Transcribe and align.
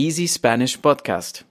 Easy 0.00 0.28
Spanish 0.28 0.78
Podcast. 0.78 1.42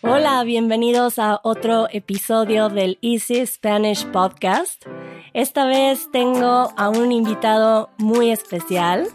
Hola, 0.00 0.42
bienvenidos 0.44 1.20
a 1.20 1.38
otro 1.44 1.86
episodio 1.92 2.68
del 2.70 2.98
Easy 3.00 3.46
Spanish 3.46 4.04
Podcast. 4.06 4.84
Esta 5.32 5.66
vez 5.66 6.10
tengo 6.10 6.72
a 6.76 6.88
un 6.88 7.12
invitado 7.12 7.90
muy 7.98 8.32
especial, 8.32 9.06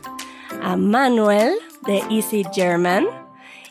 a 0.64 0.78
Manuel 0.78 1.52
de 1.86 2.02
Easy 2.10 2.46
German. 2.54 3.06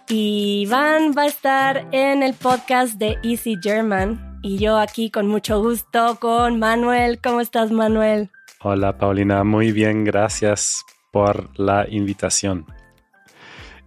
Y 0.07 0.65
Iván 0.67 1.15
va 1.17 1.23
a 1.23 1.27
estar 1.29 1.89
en 1.91 2.23
el 2.23 2.35
podcast 2.35 2.99
de 2.99 3.17
Easy 3.23 3.57
German. 3.63 4.41
Y 4.43 4.59
yo 4.59 4.77
aquí 4.77 5.11
con 5.11 5.27
mucho 5.27 5.63
gusto 5.63 6.19
con 6.21 6.59
Manuel. 6.59 7.19
¿Cómo 7.23 7.41
estás, 7.41 7.71
Manuel? 7.71 8.29
Hola, 8.61 8.99
Paulina. 8.99 9.43
Muy 9.43 9.73
bien, 9.73 10.05
gracias 10.05 10.85
por 11.15 11.57
la 11.57 11.87
invitación. 11.89 12.67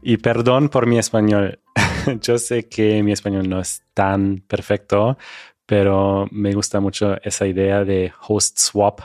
Y 0.02 0.16
perdón 0.16 0.70
por 0.70 0.88
mi 0.88 0.98
español. 0.98 1.60
Yo 2.22 2.38
sé 2.38 2.70
que 2.70 3.04
mi 3.04 3.12
español 3.12 3.50
no 3.50 3.60
es 3.60 3.84
tan 3.94 4.46
perfecto, 4.48 5.18
pero 5.66 6.30
me 6.32 6.54
gusta 6.54 6.80
mucho 6.80 7.22
esa 7.22 7.46
idea 7.46 7.84
de 7.84 8.14
host 8.26 8.58
swap 8.60 9.02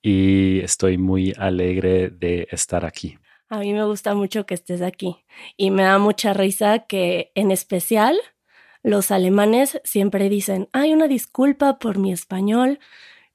y 0.00 0.60
estoy 0.60 0.96
muy 0.96 1.34
alegre 1.36 2.10
de 2.10 2.46
estar 2.52 2.84
aquí. 2.84 3.18
A 3.48 3.58
mí 3.58 3.72
me 3.72 3.84
gusta 3.84 4.14
mucho 4.14 4.46
que 4.46 4.54
estés 4.54 4.80
aquí 4.80 5.24
y 5.56 5.72
me 5.72 5.82
da 5.82 5.98
mucha 5.98 6.34
risa 6.34 6.86
que 6.86 7.32
en 7.34 7.50
especial 7.50 8.16
los 8.84 9.10
alemanes 9.10 9.80
siempre 9.82 10.28
dicen, 10.28 10.68
hay 10.72 10.92
una 10.92 11.08
disculpa 11.08 11.80
por 11.80 11.98
mi 11.98 12.12
español 12.12 12.78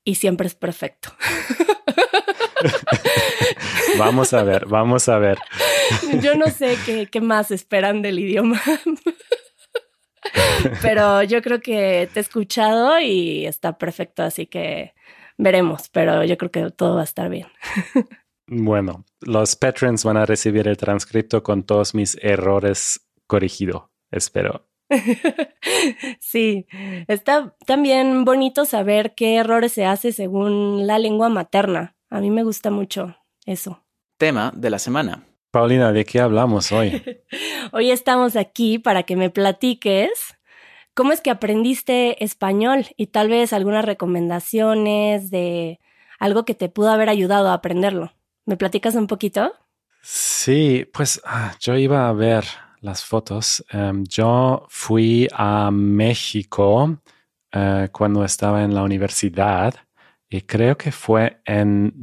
y 0.05 0.15
siempre 0.15 0.47
es 0.47 0.55
perfecto. 0.55 1.09
vamos 3.97 4.33
a 4.33 4.43
ver, 4.43 4.65
vamos 4.65 5.09
a 5.09 5.17
ver. 5.17 5.37
Yo 6.21 6.35
no 6.35 6.47
sé 6.47 6.77
qué, 6.85 7.07
qué 7.07 7.21
más 7.21 7.51
esperan 7.51 8.01
del 8.01 8.19
idioma. 8.19 8.61
pero 10.81 11.23
yo 11.23 11.41
creo 11.41 11.61
que 11.61 12.09
te 12.13 12.19
he 12.19 12.21
escuchado 12.21 12.99
y 12.99 13.45
está 13.45 13.77
perfecto, 13.77 14.23
así 14.23 14.45
que 14.45 14.93
veremos, 15.37 15.89
pero 15.89 16.23
yo 16.23 16.37
creo 16.37 16.51
que 16.51 16.71
todo 16.71 16.95
va 16.95 17.01
a 17.01 17.05
estar 17.05 17.29
bien. 17.29 17.47
Bueno, 18.53 19.05
los 19.21 19.55
patrons 19.55 20.03
van 20.03 20.17
a 20.17 20.25
recibir 20.25 20.67
el 20.67 20.75
transcripto 20.75 21.41
con 21.41 21.63
todos 21.63 21.95
mis 21.95 22.17
errores 22.21 23.07
corregido, 23.25 23.91
espero. 24.11 24.67
sí, 26.19 26.67
está 27.07 27.55
también 27.65 28.25
bonito 28.25 28.65
saber 28.65 29.13
qué 29.15 29.37
errores 29.37 29.71
se 29.71 29.85
hace 29.85 30.11
según 30.11 30.85
la 30.85 30.99
lengua 30.99 31.29
materna. 31.29 31.95
A 32.09 32.19
mí 32.19 32.29
me 32.29 32.43
gusta 32.43 32.71
mucho 32.71 33.15
eso. 33.51 33.83
Tema 34.17 34.51
de 34.55 34.69
la 34.69 34.79
semana. 34.79 35.23
Paulina, 35.51 35.91
¿de 35.91 36.05
qué 36.05 36.19
hablamos 36.19 36.71
hoy? 36.71 37.03
hoy 37.73 37.91
estamos 37.91 38.35
aquí 38.35 38.79
para 38.79 39.03
que 39.03 39.15
me 39.15 39.29
platiques 39.29 40.37
cómo 40.93 41.11
es 41.11 41.21
que 41.21 41.29
aprendiste 41.29 42.23
español 42.23 42.87
y 42.97 43.07
tal 43.07 43.29
vez 43.29 43.53
algunas 43.53 43.85
recomendaciones 43.85 45.29
de 45.29 45.79
algo 46.19 46.45
que 46.45 46.55
te 46.55 46.69
pudo 46.69 46.91
haber 46.91 47.09
ayudado 47.09 47.49
a 47.49 47.53
aprenderlo. 47.53 48.13
¿Me 48.45 48.57
platicas 48.57 48.95
un 48.95 49.07
poquito? 49.07 49.53
Sí, 50.01 50.87
pues 50.93 51.21
ah, 51.25 51.53
yo 51.59 51.75
iba 51.75 52.07
a 52.07 52.13
ver 52.13 52.45
las 52.79 53.03
fotos. 53.03 53.63
Em, 53.71 54.03
yo 54.05 54.65
fui 54.69 55.27
a 55.31 55.69
México 55.71 56.97
eh, 57.51 57.89
cuando 57.91 58.23
estaba 58.23 58.63
en 58.63 58.73
la 58.73 58.83
universidad 58.83 59.75
y 60.29 60.41
creo 60.41 60.77
que 60.77 60.91
fue 60.91 61.41
en 61.45 61.93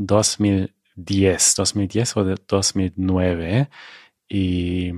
2010, 0.99 1.55
2010 1.57 2.17
o 2.17 2.25
2009. 2.25 3.69
Y 4.29 4.93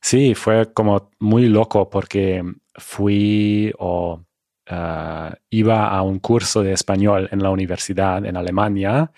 sí, 0.00 0.34
fue 0.34 0.72
como 0.72 1.10
muy 1.18 1.48
loco 1.48 1.90
porque 1.90 2.42
fui 2.74 3.72
o 3.78 4.22
eh, 4.66 5.30
iba 5.50 5.88
a 5.88 6.02
un 6.02 6.18
curso 6.20 6.62
de 6.62 6.72
español 6.72 7.28
en 7.32 7.42
la 7.42 7.50
universidad 7.50 8.24
en 8.24 8.36
Alemania 8.36 9.12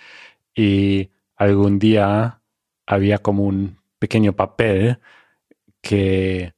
y 0.55 1.11
algún 1.37 1.79
día 1.79 2.41
había 2.87 3.19
como 3.19 3.45
un 3.45 3.79
pequeño 3.99 4.33
papel 4.35 4.99
que, 5.81 6.55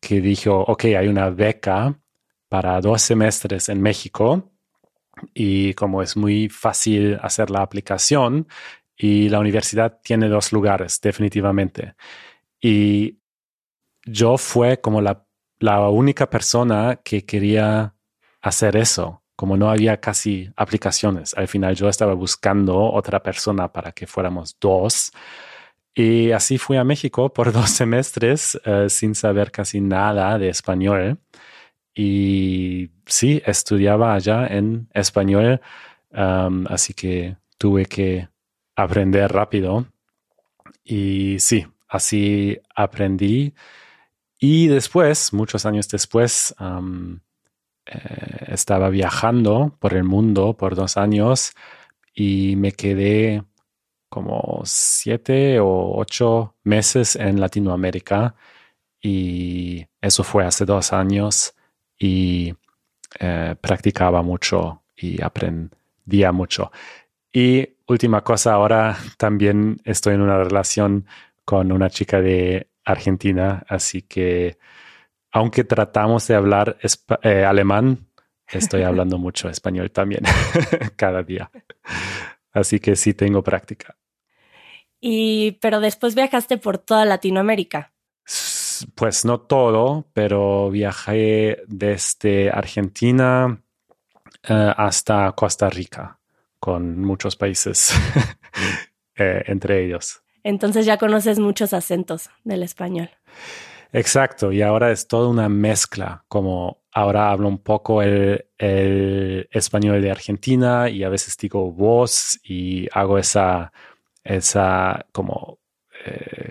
que 0.00 0.20
dijo, 0.20 0.60
ok, 0.60 0.84
hay 0.84 1.08
una 1.08 1.30
beca 1.30 1.98
para 2.48 2.80
dos 2.80 3.02
semestres 3.02 3.68
en 3.68 3.82
México 3.82 4.50
y 5.32 5.74
como 5.74 6.02
es 6.02 6.16
muy 6.16 6.48
fácil 6.48 7.18
hacer 7.22 7.50
la 7.50 7.62
aplicación 7.62 8.48
y 8.96 9.28
la 9.28 9.40
universidad 9.40 10.00
tiene 10.02 10.28
dos 10.28 10.52
lugares 10.52 11.00
definitivamente. 11.00 11.94
Y 12.60 13.18
yo 14.04 14.38
fue 14.38 14.80
como 14.80 15.00
la, 15.00 15.26
la 15.58 15.88
única 15.88 16.28
persona 16.30 17.00
que 17.02 17.24
quería 17.24 17.94
hacer 18.40 18.76
eso 18.76 19.24
como 19.36 19.56
no 19.56 19.70
había 19.70 20.00
casi 20.00 20.50
aplicaciones. 20.56 21.34
Al 21.34 21.48
final 21.48 21.74
yo 21.74 21.88
estaba 21.88 22.14
buscando 22.14 22.76
otra 22.92 23.22
persona 23.22 23.72
para 23.72 23.92
que 23.92 24.06
fuéramos 24.06 24.56
dos. 24.60 25.12
Y 25.94 26.32
así 26.32 26.58
fui 26.58 26.76
a 26.76 26.84
México 26.84 27.32
por 27.32 27.52
dos 27.52 27.70
semestres 27.70 28.58
eh, 28.64 28.88
sin 28.88 29.14
saber 29.14 29.50
casi 29.50 29.80
nada 29.80 30.38
de 30.38 30.48
español. 30.48 31.18
Y 31.94 32.90
sí, 33.06 33.42
estudiaba 33.46 34.14
allá 34.14 34.46
en 34.48 34.88
español, 34.92 35.60
así 36.10 36.92
que 36.94 37.36
tuve 37.56 37.86
que 37.86 38.28
aprender 38.76 39.32
rápido. 39.32 39.86
Y 40.84 41.38
sí, 41.40 41.66
así 41.88 42.58
aprendí. 42.74 43.54
Y 44.38 44.66
después, 44.68 45.32
muchos 45.32 45.64
años 45.66 45.88
después, 45.88 46.54
eh, 47.86 48.44
estaba 48.48 48.88
viajando 48.90 49.76
por 49.78 49.94
el 49.94 50.04
mundo 50.04 50.56
por 50.56 50.74
dos 50.74 50.96
años 50.96 51.52
y 52.14 52.56
me 52.56 52.72
quedé 52.72 53.44
como 54.08 54.62
siete 54.64 55.58
o 55.60 55.96
ocho 55.96 56.54
meses 56.62 57.16
en 57.16 57.40
Latinoamérica 57.40 58.36
y 59.02 59.86
eso 60.00 60.24
fue 60.24 60.44
hace 60.44 60.64
dos 60.64 60.92
años 60.92 61.54
y 61.98 62.54
eh, 63.18 63.56
practicaba 63.60 64.22
mucho 64.22 64.84
y 64.96 65.20
aprendía 65.22 66.32
mucho. 66.32 66.70
Y 67.32 67.73
última 67.86 68.22
cosa, 68.22 68.54
ahora 68.54 68.96
también 69.16 69.76
estoy 69.84 70.14
en 70.14 70.22
una 70.22 70.42
relación 70.42 71.06
con 71.44 71.72
una 71.72 71.90
chica 71.90 72.20
de 72.20 72.70
Argentina, 72.84 73.64
así 73.68 74.02
que 74.02 74.58
aunque 75.32 75.64
tratamos 75.64 76.26
de 76.28 76.34
hablar 76.36 76.78
eh, 77.22 77.44
alemán, 77.44 78.06
estoy 78.46 78.82
hablando 78.84 79.18
mucho 79.18 79.48
español 79.48 79.90
también 79.90 80.22
cada 80.96 81.22
día. 81.22 81.50
Así 82.52 82.78
que 82.78 82.94
sí 82.94 83.14
tengo 83.14 83.42
práctica. 83.42 83.96
Y 85.00 85.52
pero 85.60 85.80
después 85.80 86.14
viajaste 86.14 86.56
por 86.56 86.78
toda 86.78 87.04
Latinoamérica. 87.04 87.92
Pues 88.94 89.24
no 89.24 89.40
todo, 89.40 90.06
pero 90.12 90.70
viajé 90.70 91.62
desde 91.66 92.50
Argentina 92.50 93.60
eh, 94.48 94.74
hasta 94.76 95.32
Costa 95.32 95.68
Rica, 95.68 96.20
con 96.64 96.98
muchos 96.98 97.36
países 97.36 97.92
eh, 99.16 99.42
entre 99.48 99.84
ellos. 99.84 100.22
Entonces 100.42 100.86
ya 100.86 100.96
conoces 100.96 101.38
muchos 101.38 101.74
acentos 101.74 102.30
del 102.42 102.62
español. 102.62 103.10
Exacto, 103.92 104.50
y 104.50 104.62
ahora 104.62 104.90
es 104.90 105.06
toda 105.06 105.28
una 105.28 105.50
mezcla, 105.50 106.24
como 106.26 106.78
ahora 106.90 107.30
hablo 107.30 107.48
un 107.48 107.58
poco 107.58 108.00
el, 108.00 108.46
español 109.50 110.00
de 110.00 110.10
Argentina 110.10 110.88
y 110.88 111.04
a 111.04 111.10
veces 111.10 111.36
digo 111.36 111.70
vos 111.70 112.40
y 112.42 112.88
hago 112.92 113.18
esa, 113.18 113.70
esa 114.22 115.04
como 115.12 115.58
eh, 116.06 116.50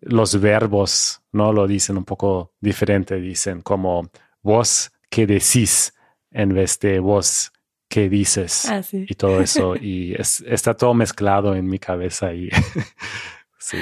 los 0.00 0.40
verbos, 0.40 1.20
¿no? 1.32 1.52
Lo 1.52 1.66
dicen 1.66 1.98
un 1.98 2.06
poco 2.06 2.54
diferente, 2.60 3.16
dicen 3.16 3.60
como 3.60 4.08
vos 4.40 4.90
que 5.10 5.26
decís 5.26 5.92
en 6.30 6.54
vez 6.54 6.80
de 6.80 6.98
vos 6.98 7.52
que 7.94 8.08
dices 8.08 8.68
ah, 8.68 8.82
y 8.92 9.14
todo 9.14 9.40
eso, 9.40 9.76
y 9.80 10.16
está 10.18 10.74
todo 10.74 10.94
mezclado 10.94 11.54
en 11.54 11.68
mi 11.68 11.78
cabeza 11.78 12.34
y 12.34 12.50
sí 13.58 13.78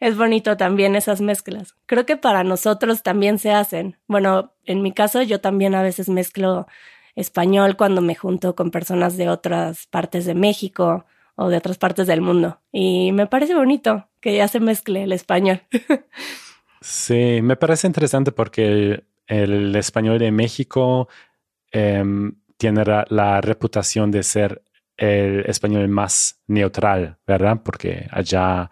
es 0.00 0.16
bonito 0.18 0.56
también 0.56 0.96
esas 0.96 1.20
mezclas. 1.20 1.76
Creo 1.86 2.04
que 2.04 2.16
para 2.16 2.42
nosotros 2.42 3.04
también 3.04 3.38
se 3.38 3.52
hacen. 3.52 3.96
Bueno, 4.08 4.52
en 4.64 4.82
mi 4.82 4.90
caso 4.90 5.22
yo 5.22 5.40
también 5.40 5.76
a 5.76 5.82
veces 5.82 6.08
mezclo 6.08 6.66
español 7.14 7.76
cuando 7.76 8.00
me 8.00 8.16
junto 8.16 8.56
con 8.56 8.72
personas 8.72 9.16
de 9.16 9.28
otras 9.28 9.86
partes 9.86 10.24
de 10.24 10.34
México 10.34 11.04
o 11.36 11.48
de 11.50 11.56
otras 11.56 11.78
partes 11.78 12.08
del 12.08 12.20
mundo. 12.20 12.60
Y 12.72 13.12
me 13.12 13.28
parece 13.28 13.54
bonito 13.54 14.08
que 14.20 14.34
ya 14.34 14.48
se 14.48 14.58
mezcle 14.58 15.04
el 15.04 15.12
español. 15.12 15.62
sí, 16.80 17.38
me 17.40 17.54
parece 17.54 17.86
interesante 17.86 18.32
porque 18.32 19.04
el, 19.28 19.76
español 19.76 20.18
de 20.18 20.32
México 20.32 21.08
em, 21.70 22.34
tiene 22.62 22.84
la 22.84 23.40
reputación 23.40 24.12
de 24.12 24.22
ser 24.22 24.62
el 24.96 25.40
español 25.46 25.88
más 25.88 26.40
neutral, 26.46 27.18
¿verdad? 27.26 27.60
Porque 27.64 28.06
allá 28.12 28.70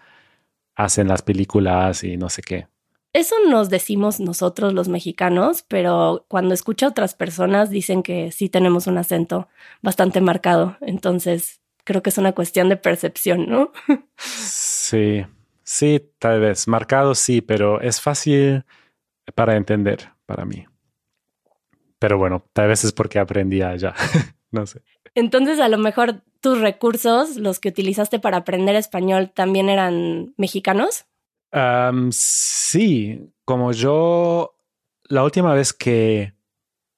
hacen 0.76 1.08
las 1.08 1.22
películas 1.22 2.04
y 2.04 2.16
no 2.16 2.28
sé 2.28 2.40
qué. 2.42 2.68
Eso 3.12 3.34
nos 3.48 3.68
decimos 3.68 4.20
nosotros 4.20 4.72
los 4.74 4.86
mexicanos, 4.86 5.64
pero 5.66 6.24
cuando 6.28 6.54
escucho 6.54 6.86
a 6.86 6.90
otras 6.90 7.14
personas 7.14 7.68
dicen 7.68 8.04
que 8.04 8.30
sí 8.30 8.48
tenemos 8.48 8.86
un 8.86 8.96
acento 8.96 9.48
bastante 9.82 10.20
marcado. 10.20 10.76
Entonces, 10.82 11.60
creo 11.82 12.00
que 12.00 12.10
es 12.10 12.18
una 12.18 12.30
cuestión 12.30 12.68
de 12.68 12.76
percepción, 12.76 13.48
¿no? 13.48 13.72
Sí, 14.16 15.26
sí, 15.64 16.00
tal 16.20 16.38
vez. 16.38 16.68
Marcado 16.68 17.16
sí, 17.16 17.40
pero 17.40 17.80
es 17.80 18.00
fácil 18.00 18.64
para 19.34 19.56
entender 19.56 20.10
para 20.26 20.44
mí. 20.44 20.69
Pero 22.00 22.18
bueno, 22.18 22.44
tal 22.52 22.66
vez 22.66 22.82
es 22.82 22.92
porque 22.92 23.20
aprendí 23.20 23.62
allá. 23.62 23.94
no 24.50 24.66
sé. 24.66 24.82
Entonces, 25.14 25.60
a 25.60 25.68
lo 25.68 25.78
mejor 25.78 26.22
tus 26.40 26.60
recursos, 26.60 27.36
los 27.36 27.60
que 27.60 27.68
utilizaste 27.68 28.18
para 28.18 28.38
aprender 28.38 28.74
español, 28.74 29.30
también 29.32 29.68
eran 29.68 30.34
mexicanos. 30.36 31.04
sí, 32.10 33.32
como 33.44 33.72
yo 33.72 34.56
la 35.08 35.24
última 35.24 35.54
vez 35.54 35.72
que 35.72 36.34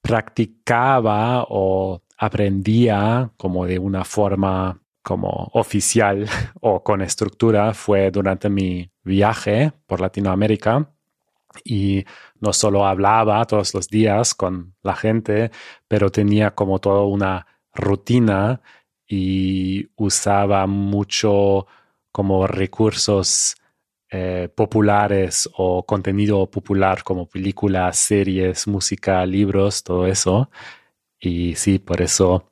practicaba 0.01 1.45
o 1.49 2.01
aprendía 2.17 3.31
como 3.37 3.65
de 3.65 3.79
una 3.79 4.05
forma 4.05 4.79
como 5.01 5.49
oficial 5.53 6.25
o 6.61 6.81
con 6.81 7.01
estructura 7.01 7.73
fue 7.73 8.09
durante 8.09 8.49
mi 8.49 8.89
viaje 9.03 9.73
por 9.85 9.99
Latinoamérica 9.99 10.89
y 11.63 12.05
no 12.39 12.53
solo 12.53 12.85
hablaba 12.85 13.45
todos 13.45 13.73
los 13.73 13.87
días 13.87 14.33
con 14.33 14.75
la 14.83 14.95
gente, 14.95 15.51
pero 15.87 16.11
tenía 16.11 16.51
como 16.51 16.79
toda 16.79 17.03
una 17.03 17.47
rutina 17.73 18.61
y 19.07 19.87
usaba 19.95 20.67
mucho 20.67 21.67
como 22.11 22.47
recursos 22.47 23.55
eh, 24.11 24.47
populares 24.55 25.49
o 25.57 25.83
contenido 25.85 26.45
popular 26.49 27.03
como 27.03 27.27
películas, 27.27 27.97
series, 27.97 28.67
música, 28.67 29.25
libros, 29.25 29.83
todo 29.83 30.05
eso. 30.05 30.51
Y 31.19 31.55
sí, 31.55 31.79
por 31.79 32.01
eso 32.01 32.51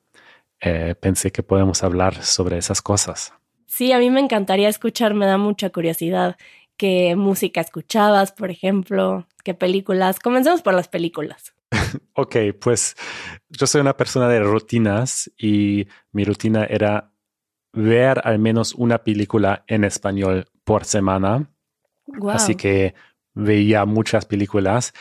eh, 0.60 0.96
pensé 1.00 1.32
que 1.32 1.44
podemos 1.44 1.84
hablar 1.84 2.24
sobre 2.24 2.58
esas 2.58 2.82
cosas. 2.82 3.34
Sí, 3.68 3.92
a 3.92 4.00
mí 4.00 4.10
me 4.10 4.20
encantaría 4.20 4.70
escuchar, 4.70 5.14
me 5.14 5.26
da 5.26 5.38
mucha 5.38 5.70
curiosidad 5.70 6.36
qué 6.82 7.16
música 7.16 7.62
escuchabas, 7.62 8.32
por 8.32 8.50
ejemplo, 8.50 9.28
qué 9.44 9.54
películas. 9.54 10.20
Comencemos 10.20 10.64
por 10.64 10.74
las 10.74 10.88
películas. 10.88 11.54
ok, 12.16 12.36
pues 12.60 12.96
yo 13.50 13.68
soy 13.68 13.82
una 13.82 13.96
persona 13.96 14.28
de 14.28 14.40
rutinas 14.40 15.32
y 15.38 15.88
mi 16.12 16.24
rutina 16.26 16.64
era 16.66 17.14
ver 17.72 18.20
al 18.24 18.40
menos 18.40 18.74
una 18.74 19.04
película 19.04 19.64
en 19.68 19.84
español 19.84 20.48
por 20.64 20.86
semana. 20.86 21.52
Así 22.30 22.56
que 22.56 22.96
veía 23.36 23.86
muchas 23.86 24.26
películas. 24.26 24.92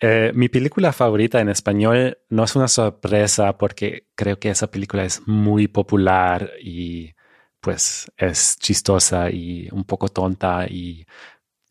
Eh, 0.00 0.32
mi 0.34 0.48
película 0.48 0.90
favorita 0.90 1.38
en 1.38 1.50
español 1.50 2.16
no 2.30 2.44
es 2.44 2.56
una 2.56 2.66
sorpresa 2.66 3.58
porque 3.58 4.06
creo 4.14 4.38
que 4.38 4.48
esa 4.48 4.70
película 4.70 5.04
es 5.04 5.20
muy 5.28 5.68
popular 5.68 6.50
y 6.62 7.12
pues 7.60 8.10
es 8.16 8.56
chistosa 8.58 9.30
y 9.30 9.68
un 9.72 9.84
poco 9.84 10.08
tonta 10.08 10.66
y 10.68 11.06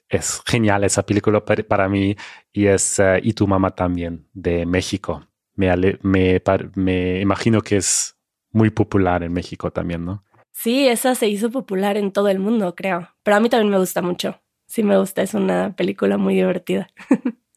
es 0.07 0.41
genial 0.45 0.83
esa 0.83 1.03
película 1.05 1.43
para 1.45 1.87
mí 1.87 2.15
y 2.51 2.65
es 2.65 2.99
eh, 2.99 3.19
Y 3.23 3.33
tu 3.33 3.47
mamá 3.47 3.71
también 3.71 4.27
de 4.33 4.65
México. 4.65 5.25
Me, 5.55 5.75
me, 6.01 6.41
me 6.75 7.19
imagino 7.21 7.61
que 7.61 7.77
es 7.77 8.17
muy 8.51 8.69
popular 8.69 9.23
en 9.23 9.33
México 9.33 9.71
también, 9.71 10.05
¿no? 10.05 10.23
Sí, 10.51 10.87
esa 10.87 11.15
se 11.15 11.27
hizo 11.27 11.51
popular 11.51 11.97
en 11.97 12.11
todo 12.11 12.29
el 12.29 12.39
mundo, 12.39 12.75
creo. 12.75 13.09
Pero 13.23 13.37
a 13.37 13.39
mí 13.39 13.49
también 13.49 13.71
me 13.71 13.77
gusta 13.77 14.01
mucho. 14.01 14.41
Sí, 14.67 14.83
me 14.83 14.97
gusta. 14.97 15.21
Es 15.21 15.33
una 15.33 15.75
película 15.75 16.17
muy 16.17 16.35
divertida. 16.35 16.89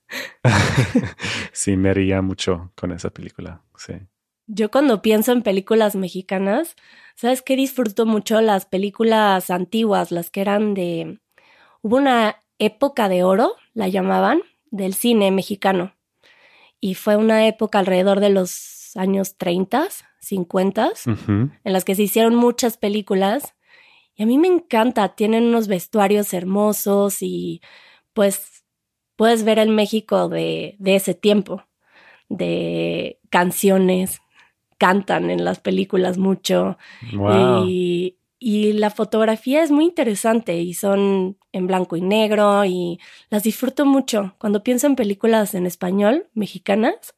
sí, 1.53 1.77
me 1.77 1.95
ría 1.95 2.23
mucho 2.23 2.73
con 2.77 2.93
esa 2.93 3.11
película. 3.11 3.63
Sí. 3.77 3.95
Yo 4.55 4.71
cuando 4.71 5.01
pienso 5.01 5.33
en 5.33 5.41
películas 5.41 5.97
mexicanas, 5.97 6.77
¿sabes 7.17 7.41
qué? 7.41 7.57
Disfruto 7.57 8.05
mucho 8.05 8.39
las 8.43 8.67
películas 8.67 9.49
antiguas, 9.49 10.11
las 10.11 10.29
que 10.29 10.43
eran 10.43 10.75
de... 10.75 11.21
Hubo 11.81 11.97
una 11.97 12.37
época 12.59 13.09
de 13.09 13.23
oro, 13.23 13.55
la 13.73 13.89
llamaban, 13.89 14.43
del 14.71 14.93
cine 14.93 15.31
mexicano. 15.31 15.95
Y 16.81 16.97
fue 16.97 17.17
una 17.17 17.47
época 17.47 17.79
alrededor 17.79 18.21
de 18.21 18.29
los 18.29 18.93
años 18.95 19.39
30, 19.39 19.89
50, 20.21 20.93
en 21.17 21.51
las 21.65 21.87
que 21.87 21.95
se 21.95 22.03
hicieron 22.03 22.35
muchas 22.35 22.77
películas. 22.77 23.55
Y 24.15 24.23
a 24.23 24.27
mí 24.27 24.37
me 24.37 24.49
encanta, 24.49 25.15
tienen 25.15 25.45
unos 25.45 25.67
vestuarios 25.67 26.35
hermosos 26.35 27.23
y 27.23 27.63
pues 28.13 28.67
puedes 29.17 29.45
ver 29.45 29.59
el 29.59 29.71
México 29.71 30.29
de, 30.29 30.77
de 30.79 30.97
ese 30.97 31.15
tiempo, 31.15 31.65
de 32.29 33.19
canciones, 33.31 34.22
cantan 34.83 35.31
en 35.31 35.45
las 35.45 35.61
películas 35.61 36.19
mucho. 36.19 36.77
Y, 37.69 38.17
la 38.41 38.91
fotografía 38.91 39.63
es 39.63 39.71
muy 39.71 39.85
interesante 39.85 40.57
y 40.57 40.75
son 40.75 41.39
en 41.53 41.69
blanco 41.69 41.95
y 41.95 42.01
negro 42.01 42.65
y 42.65 42.99
las 43.31 43.45
disfruto 43.45 43.87
mucho. 43.87 44.35
Cuando 44.39 44.65
pienso 44.65 44.89
en 44.89 44.97
películas 44.97 45.55
en 45.55 45.67
español, 45.67 46.27
mexicanas, 46.35 47.15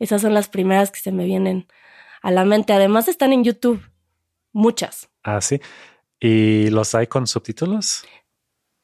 esas 0.00 0.22
son 0.22 0.34
las 0.34 0.48
primeras 0.48 0.90
que 0.90 0.98
se 0.98 1.12
me 1.12 1.24
vienen 1.24 1.68
a 2.20 2.32
la 2.32 2.44
mente. 2.44 2.72
Además 2.72 3.06
están 3.06 3.32
en 3.32 3.44
YouTube, 3.44 3.80
muchas. 4.52 5.08
Ah, 5.22 5.40
sí. 5.40 5.60
¿Y 6.18 6.70
los 6.70 6.96
hay 6.96 7.06
con 7.06 7.28
subtítulos? 7.28 8.04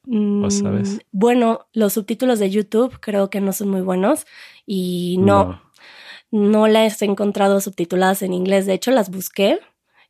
Mm, 0.05 0.49
sabes? 0.51 1.01
Bueno, 1.11 1.67
los 1.73 1.95
subtítulos 1.95 2.39
de 2.39 2.51
YouTube 2.51 3.01
creo 3.01 3.31
que 3.31 3.41
no 3.41 3.53
son 3.53 3.71
muy 3.71 3.81
buenos 3.81 4.27
y 4.65 5.17
no 5.19 5.45
no 5.45 5.70
las 6.31 7.03
he 7.03 7.05
encontrado 7.05 7.61
subtituladas 7.61 8.23
en 8.23 8.33
inglés. 8.33 8.67
De 8.67 8.75
hecho, 8.75 8.91
las 8.91 9.11
busqué 9.11 9.59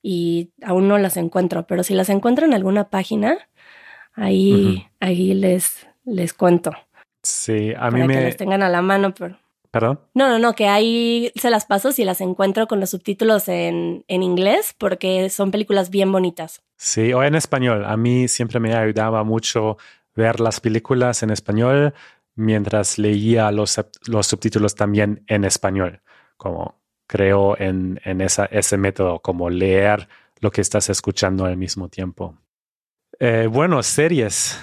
y 0.03 0.53
aún 0.63 0.89
no 0.89 0.99
las 0.99 1.17
encuentro. 1.17 1.67
Pero 1.67 1.83
si 1.83 1.95
las 1.95 2.09
encuentro 2.09 2.47
en 2.47 2.55
alguna 2.55 2.91
página, 2.91 3.39
ahí, 4.15 4.87
ahí 5.01 5.35
les, 5.35 5.87
les 6.05 6.33
cuento. 6.35 6.73
Sí, 7.23 7.73
a 7.77 7.91
mí 7.91 8.03
me. 8.03 8.15
Que 8.15 8.25
las 8.25 8.37
tengan 8.37 8.63
a 8.63 8.69
la 8.69 8.83
mano, 8.83 9.15
pero. 9.15 9.39
¿Perdón? 9.71 10.01
No, 10.15 10.29
no, 10.29 10.41
no, 10.41 10.55
que 10.55 10.67
ahí 10.67 11.31
se 11.37 11.49
las 11.49 11.65
paso 11.65 11.93
si 11.93 12.05
las 12.05 12.21
encuentro 12.21 12.67
con 12.67 12.81
los 12.81 12.91
subtítulos 12.91 13.47
en, 13.47 14.05
en 14.09 14.25
inglés, 14.25 14.75
porque 14.77 15.31
son 15.31 15.53
películas 15.53 15.91
bien 15.91 16.11
bonitas. 16.11 16.61
Sí, 16.77 17.13
o 17.13 17.23
en 17.23 17.37
español. 17.37 17.85
A 17.85 17.97
mí 17.97 18.27
siempre 18.27 18.59
me 18.59 18.75
ayudaba 18.75 19.23
mucho 19.23 19.79
ver 20.17 20.41
las 20.41 20.59
películas 20.59 21.23
en 21.23 21.31
español 21.31 21.95
mientras 22.41 22.99
leía 22.99 23.51
los, 23.53 23.81
los 24.07 24.27
subtítulos 24.27 24.75
también 24.75 25.23
en 25.27 25.45
español 25.45 26.03
como 26.41 26.81
creo 27.07 27.55
en, 27.59 28.01
en 28.05 28.23
esa, 28.23 28.47
ese 28.47 28.79
método, 28.79 29.21
como 29.21 29.51
leer 29.51 30.09
lo 30.41 30.51
que 30.51 30.63
estás 30.63 30.89
escuchando 30.89 31.45
al 31.45 31.59
mismo 31.59 31.89
tiempo. 31.89 32.39
Eh, 33.19 33.47
bueno, 33.47 33.83
series. 33.83 34.59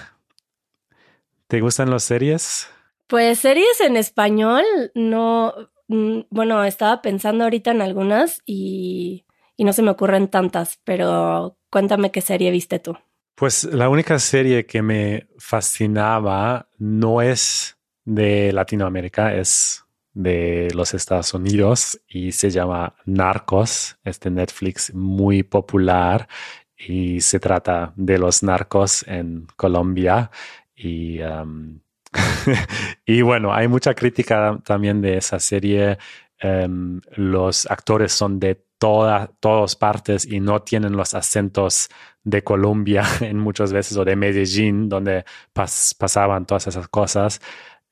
¿Te 1.46 1.62
gustan 1.62 1.92
las 1.92 2.04
series? 2.04 2.68
Pues 3.06 3.40
series 3.40 3.80
en 3.80 3.96
español, 3.96 4.64
no, 4.96 5.54
mm, 5.88 6.22
bueno, 6.32 6.64
estaba 6.64 7.02
pensando 7.04 7.44
ahorita 7.44 7.72
en 7.72 7.82
algunas 7.84 8.42
y, 8.44 9.26
y 9.56 9.64
no 9.64 9.72
se 9.72 9.84
me 9.84 9.92
ocurren 9.92 10.28
tantas, 10.28 10.80
pero 10.84 11.58
cuéntame 11.70 12.12
qué 12.12 12.22
serie 12.22 12.50
viste 12.50 12.80
tú. 12.80 12.98
Pues 13.38 13.66
la 13.66 13.88
única 13.88 14.18
serie 14.18 14.66
que 14.66 14.82
me 14.82 15.28
fascinaba 15.38 16.70
no 16.80 17.22
es 17.22 17.78
de 18.04 18.52
Latinoamérica, 18.52 19.36
es 19.36 19.86
de 20.12 20.70
los 20.74 20.96
Estados 20.96 21.36
Unidos 21.36 22.02
y 22.08 22.32
se 22.32 22.50
llama 22.50 22.96
Narcos, 23.06 24.00
este 24.04 24.32
Netflix 24.32 24.92
muy 24.92 25.44
popular 25.44 26.28
y 26.76 27.22
se 27.22 27.40
trata 27.40 27.94
de 27.96 28.18
los 28.18 28.42
narcos 28.42 29.08
en 29.08 29.46
Colombia 29.56 30.32
y, 30.76 31.22
um, 31.22 31.80
y 33.06 33.22
bueno, 33.22 33.54
hay 33.54 33.68
mucha 33.68 33.94
crítica 33.94 34.60
también 34.66 35.00
de 35.00 35.18
esa 35.18 35.40
serie. 35.40 36.00
Um, 36.42 37.02
los 37.16 37.70
actores 37.70 38.14
son 38.14 38.40
de 38.40 38.66
toda, 38.80 39.32
todas 39.40 39.76
partes 39.76 40.26
y 40.26 40.40
no 40.40 40.62
tienen 40.62 40.94
los 40.94 41.14
acentos 41.14 41.90
de 42.28 42.44
Colombia 42.44 43.04
en 43.22 43.40
muchas 43.40 43.72
veces 43.72 43.96
o 43.98 44.04
de 44.04 44.18
Medellín, 44.18 44.90
donde 44.90 45.24
pasaban 45.54 46.46
todas 46.46 46.68
esas 46.68 46.90
cosas. 46.90 47.42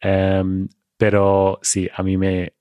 Um, 0.03 0.67
pero 0.97 1.59
sí, 1.61 1.89
a 1.95 2.03
mí 2.03 2.17
me 2.17 2.53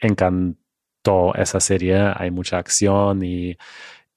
encantó 0.00 1.34
esa 1.34 1.58
serie. 1.58 2.12
Hay 2.14 2.30
mucha 2.30 2.58
acción 2.58 3.24
y, 3.24 3.56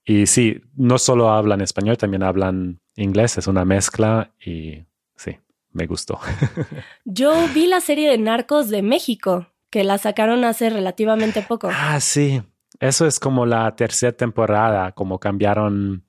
y 0.06 0.28
sí, 0.28 0.62
no 0.76 1.00
solo 1.00 1.32
hablan 1.32 1.62
español, 1.62 1.98
también 1.98 2.22
hablan 2.22 2.80
inglés. 2.96 3.40
Es 3.40 3.48
una 3.48 3.66
mezcla 3.66 4.32
y 4.40 4.86
sí, 5.16 5.40
me 5.72 5.88
gustó. 5.88 6.20
Yo 7.04 7.34
vi 7.56 7.66
la 7.66 7.82
serie 7.82 8.12
de 8.12 8.20
Narcos 8.20 8.70
de 8.70 8.84
México, 8.84 9.48
que 9.72 9.84
la 9.84 9.98
sacaron 9.98 10.44
hace 10.44 10.70
relativamente 10.70 11.42
poco. 11.42 11.70
Ah, 11.74 12.00
sí. 12.00 12.44
Eso 12.80 13.08
es 13.08 13.20
como 13.20 13.48
la 13.48 13.76
tercera 13.76 14.16
temporada, 14.16 14.92
como 14.92 15.20
cambiaron 15.20 16.06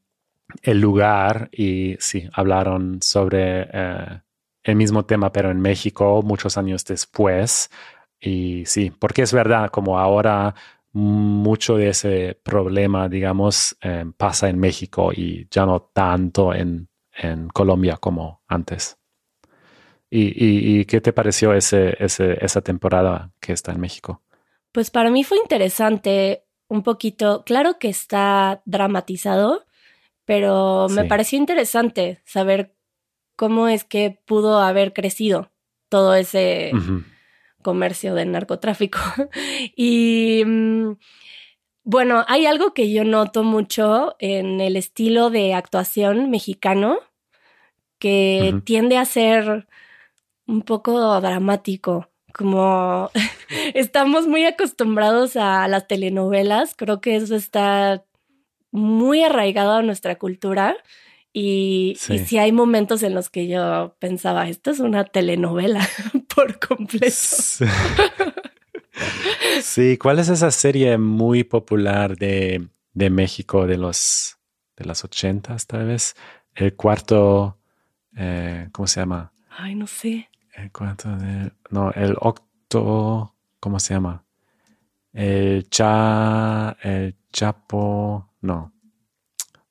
el 0.62 0.80
lugar 0.80 1.48
y 1.52 1.96
sí, 2.00 2.28
hablaron 2.32 3.00
sobre 3.02 3.68
eh, 3.72 4.20
el 4.62 4.76
mismo 4.76 5.04
tema, 5.04 5.32
pero 5.32 5.50
en 5.50 5.60
México 5.60 6.22
muchos 6.22 6.56
años 6.58 6.84
después. 6.84 7.70
Y 8.20 8.64
sí, 8.66 8.90
porque 8.90 9.22
es 9.22 9.32
verdad, 9.32 9.70
como 9.70 9.98
ahora 9.98 10.54
mucho 10.92 11.76
de 11.76 11.88
ese 11.88 12.38
problema, 12.42 13.08
digamos, 13.08 13.76
eh, 13.80 14.04
pasa 14.16 14.48
en 14.48 14.58
México 14.58 15.12
y 15.12 15.46
ya 15.50 15.64
no 15.64 15.80
tanto 15.92 16.52
en, 16.52 16.88
en 17.12 17.48
Colombia 17.48 17.96
como 17.96 18.42
antes. 18.48 18.96
¿Y, 20.12 20.80
y, 20.80 20.84
qué 20.86 21.00
te 21.00 21.12
pareció 21.12 21.54
ese, 21.54 21.96
ese, 22.02 22.44
esa 22.44 22.60
temporada 22.62 23.30
que 23.38 23.52
está 23.52 23.70
en 23.70 23.80
México? 23.80 24.22
Pues 24.72 24.90
para 24.90 25.08
mí 25.08 25.22
fue 25.22 25.38
interesante 25.38 26.42
un 26.66 26.82
poquito, 26.82 27.44
claro 27.44 27.78
que 27.78 27.88
está 27.88 28.60
dramatizado, 28.64 29.64
pero 30.30 30.86
me 30.90 31.06
pareció 31.06 31.40
interesante 31.40 32.22
saber 32.24 32.72
cómo 33.34 33.66
es 33.66 33.82
que 33.82 34.22
pudo 34.26 34.60
haber 34.60 34.92
crecido 34.92 35.50
todo 35.88 36.14
ese 36.14 36.70
comercio 37.62 38.14
del 38.14 38.30
narcotráfico. 38.30 39.00
y 39.76 40.44
mm, 40.46 40.92
bueno, 41.82 42.24
hay 42.28 42.46
algo 42.46 42.74
que 42.74 42.92
yo 42.92 43.02
noto 43.02 43.42
mucho 43.42 44.14
en 44.20 44.60
el 44.60 44.76
estilo 44.76 45.30
de 45.30 45.52
actuación 45.52 46.30
mexicano 46.30 47.00
que 47.98 48.54
tiende 48.62 48.98
a 48.98 49.06
ser 49.06 49.66
un 50.46 50.62
poco 50.62 51.20
dramático. 51.20 52.08
Como 52.32 53.10
estamos 53.74 54.28
muy 54.28 54.44
acostumbrados 54.44 55.34
a 55.34 55.66
las 55.66 55.88
telenovelas, 55.88 56.76
creo 56.76 57.00
que 57.00 57.16
eso 57.16 57.34
está 57.34 58.04
muy 58.70 59.22
arraigado 59.22 59.72
a 59.74 59.82
nuestra 59.82 60.16
cultura. 60.16 60.76
Y, 61.32 61.96
sí. 61.98 62.38
hay 62.38 62.50
momentos 62.50 63.04
en 63.04 63.14
los 63.14 63.30
que 63.30 63.46
yo 63.46 63.94
pensaba, 64.00 64.48
esto 64.48 64.72
es 64.72 64.80
una 64.80 65.04
telenovela 65.04 65.86
por 66.34 66.58
completo. 66.58 67.14
Sí. 69.62 69.96
¿cuál 69.98 70.18
es 70.18 70.28
esa 70.28 70.50
serie 70.50 70.98
muy 70.98 71.44
popular 71.44 72.16
de, 72.16 72.68
de 72.92 73.10
México 73.10 73.66
de 73.66 73.76
los 73.76 74.36
de 74.76 74.84
las 74.86 75.04
ochentas, 75.04 75.66
tal 75.66 75.86
vez? 75.86 76.16
El 76.54 76.74
cuarto, 76.74 77.58
eh, 78.16 78.68
¿cómo 78.72 78.86
se 78.86 79.00
llama? 79.00 79.32
Ay, 79.50 79.74
no 79.74 79.86
sé. 79.86 80.28
El 80.54 80.72
cuarto 80.72 81.16
de, 81.16 81.52
no, 81.70 81.92
el 81.92 82.16
octo, 82.20 83.36
¿cómo 83.60 83.78
se 83.78 83.94
llama? 83.94 84.24
El 85.12 85.68
cha, 85.68 86.76
el 86.82 87.16
chapo, 87.32 88.29
no. 88.40 88.72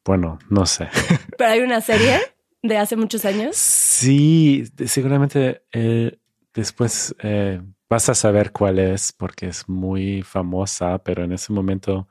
Bueno, 0.06 0.40
no 0.50 0.66
sé. 0.66 0.90
¿Pero 1.38 1.52
hay 1.52 1.60
una 1.60 1.82
serie 1.82 2.20
de 2.62 2.78
hace 2.78 2.96
muchos 2.96 3.26
años? 3.26 3.56
Sí, 3.56 4.66
seguramente 4.86 5.64
eh, 5.72 6.18
después 6.54 7.16
eh, 7.22 7.62
vas 7.90 8.10
a 8.10 8.16
saber 8.16 8.52
cuál 8.52 8.80
es 8.80 9.12
porque 9.12 9.48
es 9.48 9.68
muy 9.68 10.24
famosa, 10.24 10.98
pero 11.00 11.24
en 11.24 11.34
ese 11.34 11.54
momento... 11.54 12.08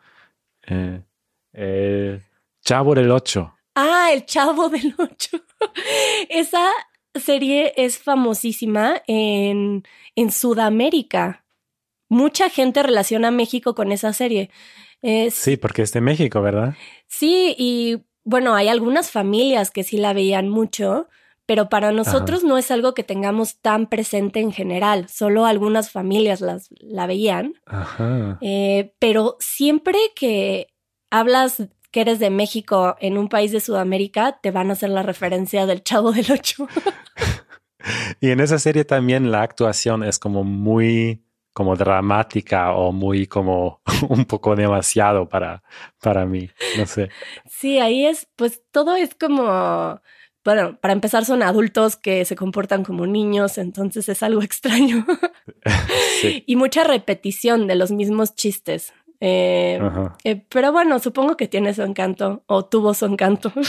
Eh, 0.67 1.03
el 1.53 2.23
Chavo 2.63 2.95
del 2.95 3.11
Ocho. 3.11 3.55
Ah, 3.75 4.11
el 4.13 4.27
Chavo 4.27 4.69
del 4.69 4.95
Ocho. 4.99 5.41
Esa 6.29 6.69
serie 7.15 7.73
es 7.77 7.99
famosísima 7.99 9.03
en, 9.07 9.85
en 10.15 10.31
Sudamérica. 10.31 11.45
Mucha 12.09 12.49
gente 12.49 12.83
relaciona 12.83 13.31
México 13.31 13.75
con 13.75 13.93
esa 13.93 14.13
serie 14.13 14.51
sí, 15.31 15.57
porque 15.57 15.83
es 15.83 15.93
de 15.93 16.01
México, 16.01 16.43
¿verdad? 16.43 16.75
Sí, 17.07 17.55
y 17.59 18.05
bueno, 18.25 18.55
hay 18.55 18.69
algunas 18.69 19.11
familias 19.11 19.71
que 19.71 19.85
sí 19.85 19.97
la 19.97 20.13
veían 20.13 20.49
mucho, 20.49 21.09
pero 21.47 21.71
para 21.71 21.93
nosotros 21.93 22.45
no 22.45 22.59
es 22.59 22.71
algo 22.71 22.93
que 22.93 23.03
tengamos 23.03 23.59
tan 23.61 23.87
presente 23.87 24.41
en 24.41 24.53
general, 24.53 25.09
solo 25.09 25.47
algunas 25.47 25.91
familias 25.91 26.43
las, 26.43 26.69
la 26.79 27.07
veían. 27.07 27.55
Ajá. 27.65 28.37
Eh, 28.43 28.93
pero 28.99 29.39
siempre 29.41 29.99
que 30.15 30.69
hablas 31.11 31.63
que 31.91 32.03
eres 32.03 32.19
de 32.19 32.29
México 32.29 32.97
en 33.01 33.17
un 33.17 33.31
país 33.31 33.51
de 33.51 33.61
Sudamérica, 33.61 34.39
te 34.43 34.51
van 34.51 34.69
a 34.69 34.75
hacer 34.75 34.91
la 34.91 35.03
referencia 35.03 35.65
del 35.65 35.83
Chavo 35.83 36.13
del 36.13 36.31
Ocho. 36.31 36.69
y 38.21 38.29
en 38.29 38.41
esa 38.41 38.59
serie 38.59 38.85
también 38.85 39.31
la 39.31 39.41
actuación 39.41 40.05
es 40.05 40.19
como 40.19 40.45
muy 40.45 41.25
como 41.59 41.75
dramática 41.75 42.71
o 42.71 42.93
muy 42.93 43.27
como 43.27 43.81
un 44.09 44.27
poco 44.27 44.55
demasiado 44.55 45.29
para, 45.29 45.65
para 46.01 46.25
mí, 46.25 46.49
no 46.79 46.87
sé. 46.87 47.11
Sí, 47.51 47.81
ahí 47.81 48.07
es, 48.07 48.29
pues 48.37 48.63
todo 48.71 48.95
es 48.95 49.17
como, 49.17 50.01
bueno, 50.45 50.79
para 50.81 50.95
empezar 50.95 51.25
son 51.25 51.43
adultos 51.43 51.97
que 51.97 52.25
se 52.25 52.37
comportan 52.37 52.85
como 52.85 53.09
niños, 53.09 53.59
entonces 53.59 54.09
es 54.09 54.23
algo 54.23 54.41
extraño. 54.49 55.05
Y 56.47 56.55
mucha 56.55 56.85
repetición 56.85 57.67
de 57.67 57.75
los 57.75 57.91
mismos 57.91 58.37
chistes. 58.37 58.93
Eh, 59.19 59.81
eh, 60.23 60.47
pero 60.49 60.71
bueno, 60.71 61.01
supongo 61.01 61.37
que 61.37 61.49
tiene 61.49 61.75
su 61.75 61.83
encanto 61.83 62.45
o 62.47 62.67
tuvo 62.67 62.95
su 62.95 63.07
encanto. 63.07 63.53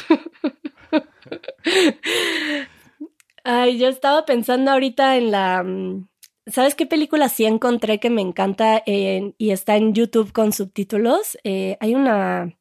Ay, 3.43 3.79
yo 3.79 3.88
estaba 3.88 4.27
pensando 4.27 4.69
ahorita 4.69 5.17
en 5.17 5.31
la 5.31 5.63
mm, 5.63 6.08
¿Sabes 6.51 6.75
qué 6.75 6.85
película 6.85 7.29
sí 7.29 7.45
encontré 7.45 7.99
que 7.99 8.09
me 8.09 8.21
encanta 8.21 8.83
y 8.85 9.51
está 9.51 9.75
en 9.75 9.93
YouTube 9.93 10.31
con 10.31 10.53
subtítulos? 10.53 11.37
Eh, 11.43 11.77
hay 11.79 11.95
una 11.95 12.57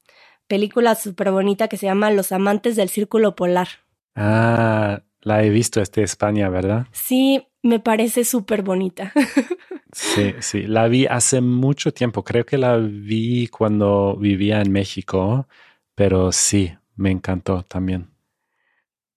película 0.46 0.94
súper 0.94 1.30
bonita 1.30 1.68
que 1.68 1.76
se 1.76 1.86
llama 1.86 2.10
Los 2.10 2.32
amantes 2.32 2.76
del 2.76 2.88
círculo 2.88 3.36
polar. 3.36 3.68
Ah, 4.14 5.02
la 5.20 5.44
he 5.44 5.50
visto, 5.50 5.80
es 5.80 5.90
de 5.92 6.02
España, 6.02 6.48
¿verdad? 6.48 6.86
Sí, 6.92 7.46
me 7.62 7.80
parece 7.80 8.24
súper 8.24 8.62
bonita. 8.62 9.12
sí, 9.92 10.34
sí, 10.40 10.62
la 10.62 10.88
vi 10.88 11.06
hace 11.06 11.40
mucho 11.40 11.92
tiempo. 11.92 12.24
Creo 12.24 12.44
que 12.44 12.58
la 12.58 12.76
vi 12.78 13.48
cuando 13.48 14.16
vivía 14.16 14.60
en 14.60 14.72
México, 14.72 15.46
pero 15.94 16.32
sí, 16.32 16.72
me 16.96 17.10
encantó 17.10 17.62
también. 17.62 18.10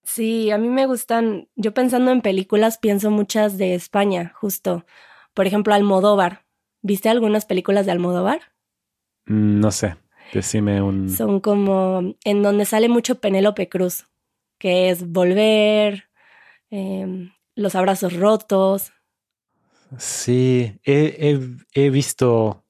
Sí, 0.04 0.52
a 0.52 0.58
mí 0.58 0.68
me 0.68 0.86
gustan, 0.86 1.48
yo 1.56 1.74
pensando 1.74 2.12
en 2.12 2.22
películas 2.22 2.78
pienso 2.78 3.12
muchas 3.12 3.58
de 3.58 3.76
España, 3.76 4.34
justo. 4.36 4.86
Por 5.34 5.48
ejemplo, 5.48 5.74
Almodóvar. 5.74 6.46
¿Viste 6.82 7.10
algunas 7.10 7.46
películas 7.46 7.86
de 7.86 7.92
Almodóvar? 7.92 8.40
Mm, 9.28 9.60
no 9.60 9.72
sé, 9.72 9.96
decime 10.34 10.82
un... 10.82 11.10
Son 11.10 11.40
como 11.40 12.16
en 12.24 12.42
donde 12.42 12.66
sale 12.66 12.90
mucho 12.90 13.20
Penélope 13.20 13.70
Cruz, 13.70 14.08
que 14.58 14.90
es 14.90 15.08
Volver, 15.08 16.10
em, 16.72 17.32
Los 17.56 17.76
Abrazos 17.76 18.14
Rotos. 18.14 18.92
Sí, 19.98 20.80
he, 20.84 21.38
he 21.74 21.90
visto 21.90 22.64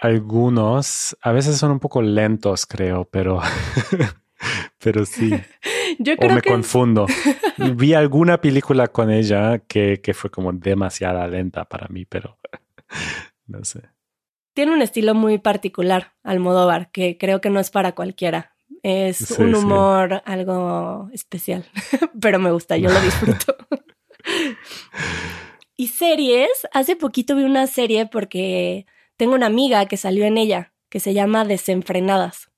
algunos, 0.00 1.16
a 1.20 1.32
veces 1.32 1.58
son 1.58 1.72
un 1.72 1.78
poco 1.78 2.00
lentos, 2.00 2.64
creo, 2.64 3.04
pero, 3.04 3.40
pero 4.82 5.04
sí. 5.04 5.30
Yo 5.98 6.16
creo 6.16 6.32
o 6.32 6.34
me 6.34 6.42
confundo. 6.42 7.06
Vi 7.74 7.94
alguna 7.94 8.40
película 8.40 8.88
con 8.88 9.10
ella 9.10 9.58
que, 9.58 10.00
que 10.00 10.14
fue 10.14 10.30
como 10.30 10.52
demasiada 10.52 11.26
lenta 11.26 11.64
para 11.64 11.88
mí, 11.88 12.04
pero 12.04 12.38
no 13.46 13.64
sé. 13.64 13.82
Tiene 14.54 14.72
un 14.72 14.82
estilo 14.82 15.14
muy 15.14 15.38
particular, 15.38 16.14
Almodóvar, 16.22 16.90
que 16.90 17.16
creo 17.18 17.40
que 17.40 17.50
no 17.50 17.60
es 17.60 17.70
para 17.70 17.92
cualquiera. 17.92 18.52
Es 18.82 19.32
un 19.32 19.54
humor 19.54 20.22
algo 20.24 21.10
especial, 21.12 21.66
pero 22.20 22.38
me 22.38 22.50
gusta, 22.50 22.76
yo 22.76 22.90
lo 22.90 23.00
disfruto. 23.02 23.56
y 25.76 25.88
series, 25.88 26.48
hace 26.72 26.96
poquito 26.96 27.36
vi 27.36 27.44
una 27.44 27.66
serie 27.66 28.06
porque 28.06 28.86
tengo 29.16 29.34
una 29.34 29.46
amiga 29.46 29.86
que 29.86 29.96
salió 29.96 30.24
en 30.24 30.38
ella, 30.38 30.72
que 30.88 31.00
se 31.00 31.14
llama 31.14 31.44
Desenfrenadas. 31.44 32.50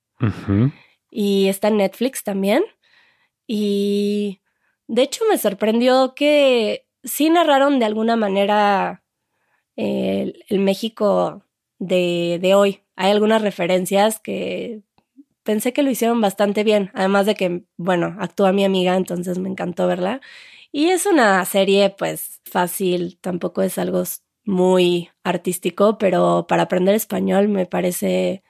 Y 1.10 1.48
está 1.48 1.68
en 1.68 1.78
Netflix 1.78 2.22
también. 2.22 2.62
Y 3.46 4.40
de 4.86 5.02
hecho 5.02 5.24
me 5.28 5.38
sorprendió 5.38 6.14
que 6.14 6.86
sí 7.04 7.30
narraron 7.30 7.78
de 7.78 7.84
alguna 7.84 8.16
manera 8.16 9.02
el, 9.76 10.34
México 10.50 11.44
de, 11.78 12.38
de, 12.40 12.54
hoy. 12.54 12.80
Hay 12.96 13.10
algunas 13.10 13.42
referencias 13.42 14.20
que 14.20 14.82
pensé 15.42 15.72
que 15.72 15.82
lo 15.82 15.90
hicieron 15.90 16.20
bastante 16.20 16.64
bien, 16.64 16.90
además 16.94 17.26
de 17.26 17.34
que, 17.34 17.64
bueno, 17.76 18.16
actúa 18.20 18.52
mi 18.52 18.64
amiga, 18.64 18.96
entonces 18.96 19.38
me 19.38 19.48
encantó 19.48 19.86
verla. 19.86 20.20
Y 20.70 20.90
es 20.90 21.06
una 21.06 21.44
serie 21.44 21.90
pues 21.90 22.40
fácil, 22.44 23.18
tampoco 23.20 23.62
es 23.62 23.78
algo 23.78 24.04
muy 24.44 25.10
artístico, 25.24 25.98
pero 25.98 26.46
para 26.48 26.62
aprender 26.64 26.94
español 26.94 27.48
me 27.48 27.66
parece 27.66 28.42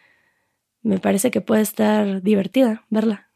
me 0.82 0.98
parece 0.98 1.30
que 1.30 1.40
puede 1.40 1.62
estar 1.62 2.22
divertida 2.22 2.84
verla. 2.90 3.30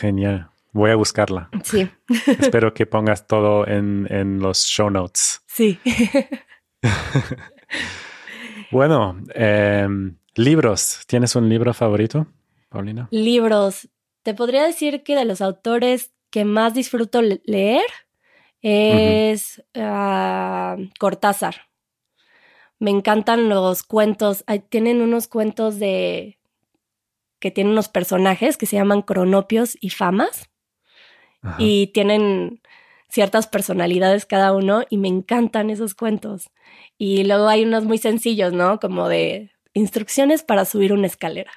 Genial. 0.00 0.50
Voy 0.74 0.90
a 0.90 0.96
buscarla. 0.96 1.50
Sí. 1.62 1.88
Espero 2.26 2.74
que 2.74 2.84
pongas 2.84 3.28
todo 3.28 3.64
en, 3.66 4.08
en 4.10 4.40
los 4.40 4.66
show 4.66 4.90
notes. 4.90 5.40
Sí. 5.46 5.78
bueno, 8.72 9.16
em, 9.34 10.18
libros. 10.34 11.04
¿Tienes 11.06 11.36
un 11.36 11.48
libro 11.48 11.72
favorito, 11.74 12.26
Paulina? 12.68 13.06
Libros. 13.12 13.88
te 14.24 14.34
podría 14.34 14.64
decir 14.64 15.04
que 15.04 15.14
de 15.14 15.24
los 15.24 15.40
autores 15.40 16.12
que 16.30 16.44
más 16.44 16.74
disfruto 16.74 17.22
leer 17.22 17.86
es 18.60 19.62
uh, 19.76 20.88
Cortázar. 20.98 21.68
Me 22.80 22.90
encantan 22.90 23.48
los 23.48 23.84
cuentos. 23.84 24.44
tienen 24.70 25.02
unos 25.02 25.28
cuentos 25.28 25.78
de 25.78 26.40
que 27.38 27.52
tienen 27.52 27.74
unos 27.74 27.88
personajes 27.88 28.56
que 28.56 28.66
se 28.66 28.74
llaman 28.74 29.02
cronopios 29.02 29.78
y 29.80 29.90
famas. 29.90 30.50
Y 31.58 31.88
tienen 31.88 32.60
ciertas 33.08 33.46
personalidades 33.46 34.26
cada 34.26 34.52
uno 34.52 34.82
y 34.90 34.98
me 34.98 35.08
encantan 35.08 35.70
esos 35.70 35.94
cuentos. 35.94 36.50
Y 36.98 37.24
luego 37.24 37.48
hay 37.48 37.64
unos 37.64 37.84
muy 37.84 37.98
sencillos, 37.98 38.52
¿no? 38.52 38.80
Como 38.80 39.08
de 39.08 39.52
instrucciones 39.72 40.42
para 40.42 40.64
subir 40.64 40.92
una 40.92 41.06
escalera. 41.06 41.52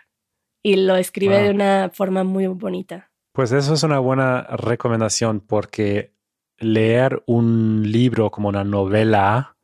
Y 0.62 0.76
lo 0.76 0.96
escribe 0.98 1.42
de 1.42 1.50
una 1.50 1.90
forma 1.94 2.24
muy 2.24 2.48
bonita. 2.48 3.10
Pues 3.32 3.52
eso 3.52 3.74
es 3.74 3.84
una 3.84 4.00
buena 4.00 4.44
recomendación 4.44 5.40
porque 5.40 6.12
leer 6.58 7.24
un 7.28 7.84
libro 7.86 8.32
como 8.32 8.50
una 8.50 8.64
novela, 8.64 9.56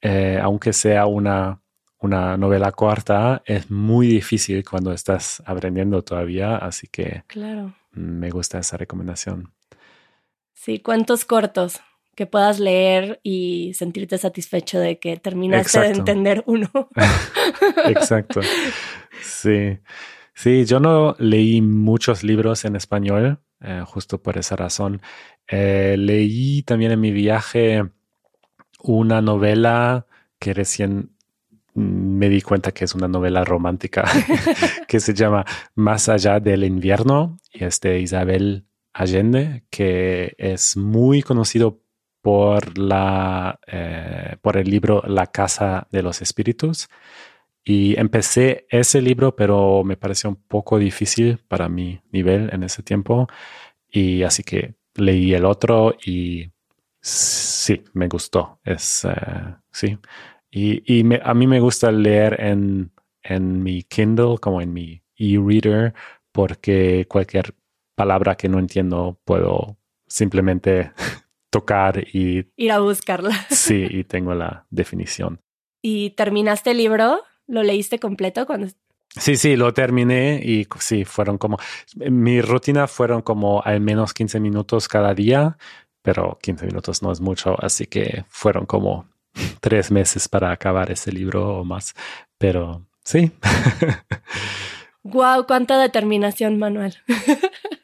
eh, 0.00 0.38
aunque 0.40 0.72
sea 0.72 1.06
una, 1.06 1.60
una 1.98 2.36
novela 2.36 2.72
corta, 2.72 3.42
es 3.44 3.70
muy 3.70 4.06
difícil 4.06 4.64
cuando 4.68 4.92
estás 4.92 5.42
aprendiendo 5.46 6.02
todavía, 6.02 6.56
así 6.56 6.86
que 6.86 7.24
claro. 7.26 7.74
me 7.90 8.30
gusta 8.30 8.58
esa 8.60 8.76
recomendación. 8.76 9.52
Sí, 10.58 10.80
cuentos 10.80 11.24
cortos 11.24 11.80
que 12.16 12.26
puedas 12.26 12.58
leer 12.58 13.20
y 13.22 13.74
sentirte 13.74 14.18
satisfecho 14.18 14.80
de 14.80 14.98
que 14.98 15.16
terminaste 15.16 15.78
de 15.78 15.90
entender 15.90 16.42
uno. 16.46 16.68
Exacto. 17.86 18.40
Sí. 19.22 19.78
Sí, 20.34 20.64
yo 20.64 20.80
no 20.80 21.14
leí 21.20 21.62
muchos 21.62 22.24
libros 22.24 22.64
en 22.64 22.74
español, 22.74 23.38
eh, 23.60 23.84
justo 23.86 24.20
por 24.20 24.36
esa 24.36 24.56
razón. 24.56 25.00
Eh, 25.46 25.94
leí 25.96 26.62
también 26.64 26.90
en 26.90 27.00
mi 27.00 27.12
viaje 27.12 27.84
una 28.82 29.22
novela 29.22 30.06
que 30.40 30.54
recién 30.54 31.12
me 31.74 32.28
di 32.28 32.42
cuenta 32.42 32.72
que 32.72 32.84
es 32.84 32.96
una 32.96 33.06
novela 33.06 33.44
romántica 33.44 34.04
que 34.88 34.98
se 34.98 35.14
llama 35.14 35.44
Más 35.76 36.08
allá 36.08 36.40
del 36.40 36.64
invierno 36.64 37.38
y 37.52 37.62
es 37.62 37.80
de 37.80 38.00
Isabel 38.00 38.67
Allende, 38.98 39.62
que 39.70 40.34
es 40.38 40.76
muy 40.76 41.22
conocido 41.22 41.80
por, 42.20 42.76
la, 42.76 43.60
eh, 43.68 44.36
por 44.42 44.56
el 44.56 44.68
libro 44.68 45.04
La 45.06 45.28
Casa 45.28 45.86
de 45.92 46.02
los 46.02 46.20
Espíritus. 46.20 46.88
Y 47.62 47.96
empecé 47.96 48.66
ese 48.68 49.00
libro, 49.00 49.36
pero 49.36 49.84
me 49.84 49.96
pareció 49.96 50.30
un 50.30 50.36
poco 50.36 50.80
difícil 50.80 51.38
para 51.46 51.68
mi 51.68 52.00
nivel 52.10 52.50
en 52.52 52.64
ese 52.64 52.82
tiempo. 52.82 53.28
Y 53.88 54.24
así 54.24 54.42
que 54.42 54.74
leí 54.96 55.32
el 55.32 55.44
otro 55.44 55.94
y 56.04 56.50
sí, 57.00 57.84
me 57.92 58.08
gustó. 58.08 58.58
Es, 58.64 59.04
eh, 59.04 59.54
sí. 59.70 59.96
Y, 60.50 60.82
y 60.92 61.04
a 61.22 61.34
mí 61.34 61.46
me 61.46 61.60
gusta 61.60 61.92
leer 61.92 62.40
en, 62.40 62.90
en 63.22 63.62
mi 63.62 63.84
Kindle, 63.84 64.38
como 64.40 64.60
en 64.60 64.72
mi 64.72 65.02
e-reader, 65.16 65.94
porque 66.32 67.06
cualquier 67.08 67.54
palabra 67.98 68.36
que 68.36 68.48
no 68.48 68.58
entiendo 68.58 69.20
puedo 69.26 69.76
simplemente 70.06 70.92
tocar 71.50 71.98
y... 71.98 72.46
Ir 72.56 72.72
a 72.72 72.78
buscarla. 72.78 73.34
Sí, 73.50 73.86
y 73.90 74.04
tengo 74.04 74.34
la 74.34 74.64
definición. 74.70 75.42
¿Y 75.82 76.10
terminaste 76.10 76.70
el 76.70 76.78
libro? 76.78 77.22
¿Lo 77.46 77.62
leíste 77.62 77.98
completo 77.98 78.46
cuando 78.46 78.68
Sí, 79.10 79.36
sí, 79.36 79.56
lo 79.56 79.72
terminé 79.72 80.40
y 80.44 80.66
sí, 80.78 81.04
fueron 81.04 81.38
como, 81.38 81.58
mi 81.96 82.40
rutina 82.42 82.86
fueron 82.86 83.22
como 83.22 83.62
al 83.62 83.80
menos 83.80 84.12
15 84.12 84.38
minutos 84.38 84.86
cada 84.86 85.14
día, 85.14 85.56
pero 86.02 86.38
15 86.42 86.66
minutos 86.66 87.02
no 87.02 87.10
es 87.10 87.20
mucho, 87.20 87.56
así 87.58 87.86
que 87.86 88.24
fueron 88.28 88.66
como 88.66 89.08
tres 89.60 89.90
meses 89.90 90.28
para 90.28 90.52
acabar 90.52 90.90
ese 90.90 91.10
libro 91.10 91.58
o 91.58 91.64
más, 91.64 91.94
pero 92.36 92.86
sí. 93.02 93.32
Wow, 95.04 95.46
cuánta 95.46 95.80
determinación, 95.80 96.58
Manuel. 96.58 96.96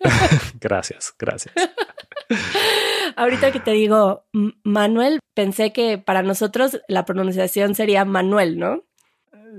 gracias, 0.60 1.14
gracias. 1.18 1.54
Ahorita 3.16 3.52
que 3.52 3.60
te 3.60 3.72
digo 3.72 4.24
Manuel, 4.62 5.20
pensé 5.34 5.72
que 5.72 5.98
para 5.98 6.22
nosotros 6.22 6.80
la 6.88 7.04
pronunciación 7.04 7.74
sería 7.74 8.04
Manuel, 8.04 8.58
¿no? 8.58 8.82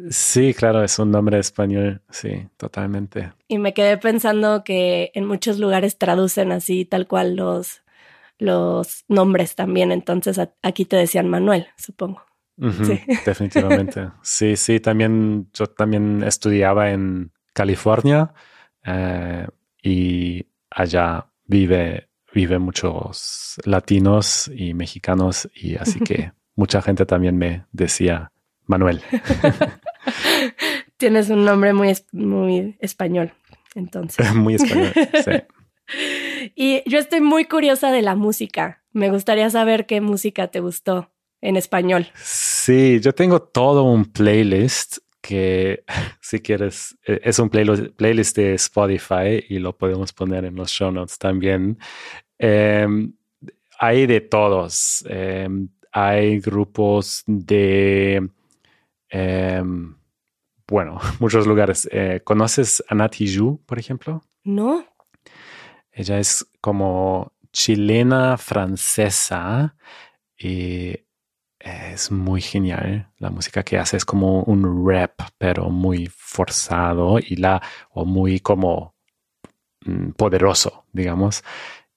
Sí, 0.10 0.54
claro, 0.54 0.84
es 0.84 1.00
un 1.00 1.12
nombre 1.12 1.40
español, 1.40 2.02
sí, 2.10 2.48
totalmente. 2.58 3.32
Y 3.48 3.60
me 3.60 3.74
quedé 3.74 3.98
pensando 3.98 4.64
que 4.64 5.12
en 5.14 5.26
muchos 5.26 5.58
lugares 5.58 5.98
traducen 5.98 6.52
así, 6.52 6.84
tal 6.84 7.08
cual 7.08 7.38
los, 7.38 7.82
los 8.38 9.06
nombres 9.08 9.56
también, 9.56 9.92
entonces 9.92 10.40
aquí 10.62 10.86
te 10.86 10.98
decían 10.98 11.30
Manuel, 11.30 11.68
supongo. 11.78 12.24
sí. 12.84 13.02
Definitivamente. 13.26 14.10
Sí, 14.22 14.58
sí, 14.58 14.80
también 14.82 15.50
yo 15.54 15.68
también 15.68 16.24
estudiaba 16.24 16.92
en 16.92 17.32
California 17.54 18.34
eh, 18.84 19.48
y 19.86 20.48
allá 20.71 21.28
vive, 21.45 22.10
vive 22.34 22.58
muchos 22.58 23.56
latinos 23.65 24.52
y 24.54 24.74
mexicanos 24.74 25.48
y 25.54 25.76
así 25.76 26.00
que 26.00 26.32
mucha 26.56 26.82
gente 26.82 27.06
también 27.06 27.38
me 27.38 27.65
decía 27.71 28.32
Manuel. 28.65 29.02
Tienes 30.98 31.30
un 31.30 31.45
nombre 31.45 31.74
muy, 31.74 31.93
muy 32.13 32.76
español, 32.80 33.32
entonces. 33.76 34.34
muy 34.36 34.56
español, 34.56 34.91
sí. 35.24 36.52
Y 36.56 36.89
yo 36.89 36.98
estoy 36.98 37.21
muy 37.21 37.45
curiosa 37.45 37.91
de 37.91 38.02
la 38.02 38.15
música. 38.15 38.84
Me 38.91 39.12
gustaría 39.12 39.52
saber 39.52 39.86
qué 39.86 40.02
música 40.02 40.48
te 40.48 40.62
gustó 40.62 41.12
en 41.41 41.58
español. 41.58 42.08
Sí, 42.15 43.00
yo 43.02 43.13
tengo 43.13 43.39
todo 43.39 43.84
un 43.84 44.06
playlist 44.06 44.98
que 45.26 45.84
si 46.22 46.40
quieres, 46.40 46.98
e, 47.06 47.22
es 47.24 47.40
un 47.40 47.50
playlist 47.50 48.38
de 48.38 48.54
Spotify 48.56 49.44
y 49.50 49.60
lo 49.60 49.78
podemos 49.78 50.14
poner 50.14 50.46
en 50.46 50.56
los 50.56 50.70
show 50.72 50.92
notes 50.92 51.18
también. 51.18 51.78
Em, 52.38 53.14
hay 53.80 54.06
de 54.06 54.22
todos. 54.22 55.06
Em, 55.10 55.70
hay 55.92 56.40
grupos 56.40 57.24
de 57.26 58.30
Em, 59.18 59.96
bueno, 60.68 61.00
muchos 61.20 61.48
lugares. 61.48 61.88
Eh, 61.92 62.22
¿Conoces 62.24 62.84
a 62.88 62.96
Nati 62.96 63.26
Yu, 63.26 63.62
por 63.66 63.80
ejemplo? 63.80 64.22
No. 64.44 64.86
Ella 65.92 66.20
es 66.20 66.46
como 66.60 67.32
chilena 67.54 68.38
francesa 68.38 69.78
y 70.38 71.05
es 71.65 72.12
muy 72.12 72.41
genial. 72.41 73.10
La 73.17 73.30
música 73.30 73.63
que 73.63 73.78
hace 73.78 73.97
es 73.97 74.06
como 74.06 74.43
un 74.43 74.88
rap, 74.88 75.19
pero 75.38 75.69
muy 75.69 76.08
forzado 76.08 77.17
y 77.19 77.36
la, 77.38 77.62
o 77.91 78.06
muy 78.06 78.39
como 78.39 78.95
mm, 79.86 80.12
poderoso, 80.12 80.86
digamos. 80.93 81.43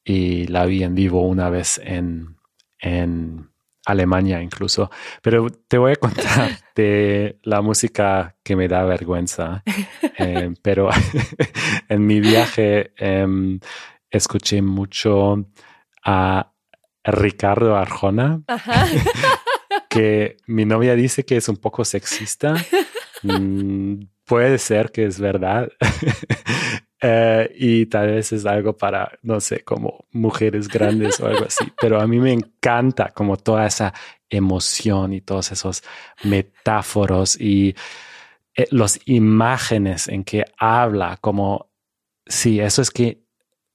Y 0.03 0.47
la 0.47 0.65
vi 0.65 0.83
en 0.83 0.95
vivo 0.95 1.21
una 1.23 1.51
vez 1.51 1.81
en, 1.85 2.39
en 2.81 3.51
Alemania 3.85 4.41
incluso. 4.41 4.91
Pero 5.23 5.49
te 5.51 5.77
voy 5.77 5.93
a 5.93 5.97
contar 6.01 6.53
de 6.75 7.39
la 7.43 7.61
música 7.61 8.37
que 8.43 8.57
me 8.57 8.69
da 8.69 8.85
vergüenza. 8.85 9.63
Eh, 10.17 10.55
pero 10.63 10.89
en 11.89 12.07
mi 12.07 12.21
viaje 12.21 12.93
em, 12.97 13.61
escuché 14.11 14.63
mucho 14.63 15.45
a 16.05 16.53
Ricardo 17.05 17.77
Arjona, 17.77 18.43
que 19.89 20.37
mi 20.47 20.65
novia 20.65 20.95
dice 20.95 21.25
que 21.25 21.37
es 21.37 21.49
un 21.49 21.57
poco 21.57 21.85
sexista. 21.85 22.55
Mm, 23.23 24.03
puede 24.25 24.59
ser 24.59 24.93
que 24.93 25.05
es 25.07 25.19
verdad. 25.19 25.71
Eh, 27.01 27.55
y 27.55 27.87
tal 27.87 28.09
vez 28.09 28.33
es 28.33 28.45
algo 28.45 28.77
para, 28.77 29.17
no 29.23 29.39
sé, 29.39 29.61
como 29.63 30.07
mujeres 30.11 30.67
grandes 30.67 31.21
o 31.21 31.29
algo 31.29 31.45
así, 31.45 31.65
pero 31.81 32.01
a 32.01 32.09
mí 32.09 32.19
me 32.19 32.33
encanta 32.33 33.11
como 33.11 33.37
toda 33.37 33.69
esa 33.69 33.95
emoción 34.29 35.13
y 35.13 35.21
todos 35.21 35.53
esos 35.53 35.85
metáforos 36.25 37.41
y 37.41 37.77
eh, 38.57 38.67
las 38.73 38.99
imágenes 39.05 40.09
en 40.09 40.25
que 40.25 40.45
habla, 40.59 41.19
como, 41.21 41.71
sí, 42.27 42.59
eso 42.59 42.83
es 42.83 42.91
que 42.91 43.23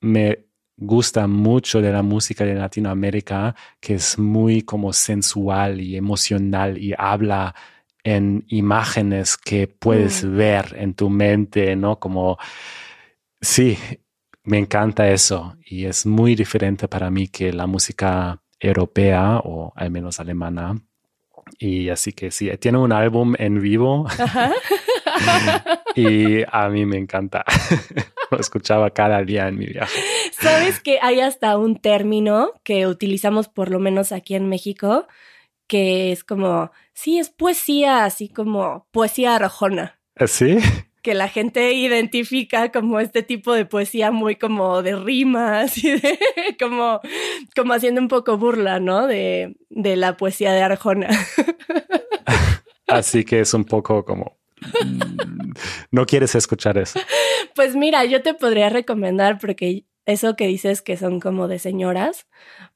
me 0.02 0.48
gusta 0.78 1.28
mucho 1.28 1.82
de 1.82 1.92
la 1.92 2.02
música 2.02 2.46
de 2.46 2.56
Latinoamérica, 2.56 3.56
que 3.80 3.96
es 3.96 4.18
muy 4.18 4.64
como 4.64 4.94
sensual 4.94 5.82
y 5.82 5.96
emocional 5.96 6.78
y 6.78 6.94
habla 6.98 7.56
en 8.04 8.46
imágenes 8.50 9.38
que 9.38 9.68
puedes 9.68 10.24
mm. 10.24 10.36
ver 10.36 10.76
en 10.78 10.94
tu 10.94 11.10
mente, 11.10 11.76
¿no? 11.76 12.00
Como 12.00 12.38
Sí, 13.44 13.78
me 14.46 14.58
encanta 14.58 15.12
eso 15.12 15.58
y 15.66 15.84
es 15.84 16.06
muy 16.06 16.34
diferente 16.34 16.88
para 16.88 17.10
mí 17.10 17.28
que 17.28 17.52
la 17.52 17.68
música 17.68 18.42
europea 18.58 19.42
o 19.44 19.74
al 19.76 19.92
menos 19.92 20.22
alemana. 20.22 20.82
Y 21.60 21.90
así 21.90 22.14
que 22.14 22.32
sí, 22.32 22.50
tiene 22.58 22.78
un 22.78 22.94
álbum 22.94 23.34
en 23.38 23.62
vivo 23.62 24.08
y 25.96 26.44
a 26.52 26.70
mí 26.70 26.86
me 26.86 26.98
encanta. 26.98 27.44
Lo 28.32 28.40
escuchaba 28.40 28.90
cada 28.92 29.24
día 29.24 29.48
en 29.48 29.58
mi 29.58 29.68
viaje. 29.68 30.02
¿Sabes 30.32 30.80
que 30.80 31.00
hay 31.02 31.20
hasta 31.20 31.58
un 31.58 31.78
término 31.78 32.52
que 32.64 32.88
utilizamos 32.88 33.48
por 33.48 33.70
lo 33.70 33.80
menos 33.80 34.12
aquí 34.12 34.36
en 34.36 34.50
México 34.50 35.08
que 35.68 36.12
es 36.12 36.24
como, 36.24 36.72
sí, 36.94 37.20
es 37.20 37.30
poesía, 37.30 38.06
así 38.06 38.30
como 38.30 38.88
poesía 38.92 39.36
arrojona. 39.36 40.00
¿Sí? 40.28 40.58
que 41.04 41.14
la 41.14 41.28
gente 41.28 41.74
identifica 41.74 42.72
como 42.72 43.00
este 43.02 43.24
tipo 43.24 43.54
de 43.54 43.66
poesía 43.66 44.12
muy 44.12 44.38
como 44.38 44.82
de 44.82 44.96
rimas 44.96 45.78
y 45.84 45.92
de 45.92 46.18
como, 46.58 47.02
como 47.56 47.74
haciendo 47.74 48.02
un 48.02 48.08
poco 48.08 48.38
burla, 48.38 48.80
¿no? 48.80 49.06
De, 49.06 49.56
de 49.70 49.96
la 49.98 50.16
poesía 50.18 50.54
de 50.54 50.62
Arjona. 50.62 51.10
Así 52.88 53.26
que 53.26 53.42
es 53.42 53.54
un 53.54 53.66
poco 53.66 54.06
como 54.06 54.38
no 55.92 56.06
quieres 56.06 56.36
escuchar 56.36 56.78
eso. 56.78 57.00
Pues 57.56 57.76
mira, 57.76 58.06
yo 58.06 58.22
te 58.22 58.34
podría 58.34 58.70
recomendar 58.70 59.38
porque 59.40 59.86
eso 60.06 60.36
que 60.36 60.48
dices 60.48 60.82
que 60.82 60.98
son 60.98 61.20
como 61.20 61.48
de 61.48 61.60
señoras, 61.60 62.28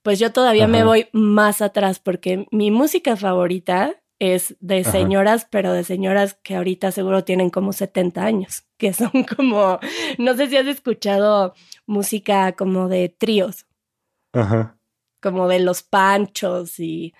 pues 0.01 0.19
yo 0.19 0.31
todavía 0.31 0.67
me 0.67 0.83
voy 0.83 1.07
más 1.11 1.61
atrás 1.61 1.99
porque 1.99 2.47
mi 2.51 2.71
música 2.71 3.15
favorita 3.17 3.95
es 4.19 4.55
de 4.59 4.83
señoras, 4.83 5.47
pero 5.49 5.73
de 5.73 5.83
señoras 5.83 6.39
que 6.41 6.55
ahorita 6.55 6.91
seguro 6.91 7.23
tienen 7.23 7.49
como 7.49 7.73
70 7.73 8.23
años, 8.23 8.63
que 8.77 8.93
son 8.93 9.11
como, 9.37 9.79
no 10.17 10.35
sé 10.35 10.47
si 10.47 10.57
has 10.57 10.67
escuchado 10.67 11.53
música 11.85 12.53
como 12.53 12.87
de 12.87 13.09
tríos, 13.09 13.65
Ajá. 14.33 14.77
como 15.21 15.47
de 15.47 15.59
los 15.59 15.83
panchos 15.83 16.79
y 16.79 17.13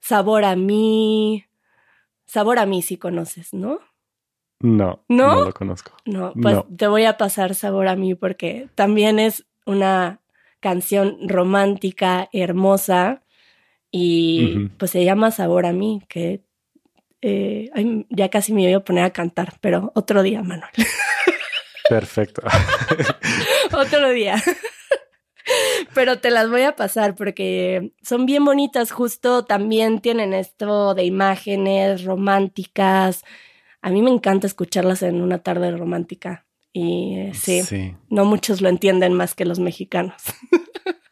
sabor 0.00 0.44
a 0.44 0.56
mí, 0.56 1.46
sabor 2.26 2.58
a 2.58 2.66
mí 2.66 2.82
si 2.82 2.98
conoces, 2.98 3.54
¿no? 3.54 3.80
No, 4.60 5.04
no, 5.08 5.44
lo 5.44 5.52
conozco. 5.52 5.92
No, 6.04 6.32
pues 6.40 6.58
te 6.76 6.86
voy 6.86 7.04
a 7.04 7.18
pasar 7.18 7.54
sabor 7.54 7.88
a 7.88 7.96
mí 7.96 8.14
porque 8.14 8.68
también 8.74 9.18
es 9.18 9.44
una 9.66 10.20
canción 10.60 11.18
romántica, 11.28 12.28
hermosa, 12.32 13.22
y 13.90 14.68
pues 14.78 14.90
se 14.90 15.04
llama 15.04 15.30
Sabor 15.30 15.66
a 15.66 15.72
mí, 15.72 16.02
que 16.08 16.42
eh, 17.22 17.70
ya 18.10 18.28
casi 18.28 18.52
me 18.52 18.62
voy 18.64 18.74
a 18.74 18.80
poner 18.80 19.04
a 19.04 19.10
cantar, 19.10 19.54
pero 19.60 19.92
otro 19.94 20.22
día, 20.22 20.42
Manuel. 20.42 20.70
Perfecto. 21.88 22.42
otro 23.72 24.10
día. 24.10 24.42
pero 25.94 26.18
te 26.18 26.30
las 26.30 26.50
voy 26.50 26.62
a 26.62 26.76
pasar 26.76 27.14
porque 27.14 27.92
son 28.02 28.26
bien 28.26 28.44
bonitas, 28.44 28.90
justo 28.90 29.44
también 29.44 30.00
tienen 30.00 30.34
esto 30.34 30.94
de 30.94 31.04
imágenes 31.04 32.04
románticas. 32.04 33.24
A 33.86 33.90
mí 33.90 34.02
me 34.02 34.10
encanta 34.10 34.48
escucharlas 34.48 35.04
en 35.04 35.22
una 35.22 35.38
tarde 35.38 35.70
romántica 35.70 36.44
y 36.72 37.20
eh, 37.20 37.34
sí, 37.34 37.94
no 38.10 38.24
muchos 38.24 38.60
lo 38.60 38.68
entienden 38.68 39.14
más 39.14 39.36
que 39.36 39.44
los 39.44 39.60
mexicanos. 39.60 40.20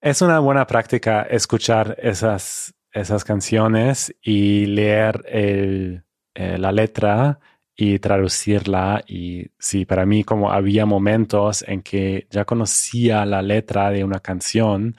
Es 0.00 0.22
una 0.22 0.38
buena 0.38 0.66
práctica 0.66 1.22
escuchar 1.22 1.96
esas, 2.00 2.74
esas 2.90 3.22
canciones 3.22 4.14
y 4.22 4.64
leer 4.64 5.24
el, 5.28 6.04
eh, 6.34 6.56
la 6.58 6.72
letra 6.72 7.38
y 7.76 7.98
traducirla. 7.98 9.02
Y 9.06 9.46
sí, 9.58 9.84
para 9.84 10.06
mí 10.06 10.24
como 10.24 10.52
había 10.52 10.86
momentos 10.86 11.64
en 11.66 11.82
que 11.82 12.26
ya 12.30 12.46
conocía 12.46 13.26
la 13.26 13.42
letra 13.42 13.90
de 13.90 14.04
una 14.04 14.20
canción, 14.20 14.94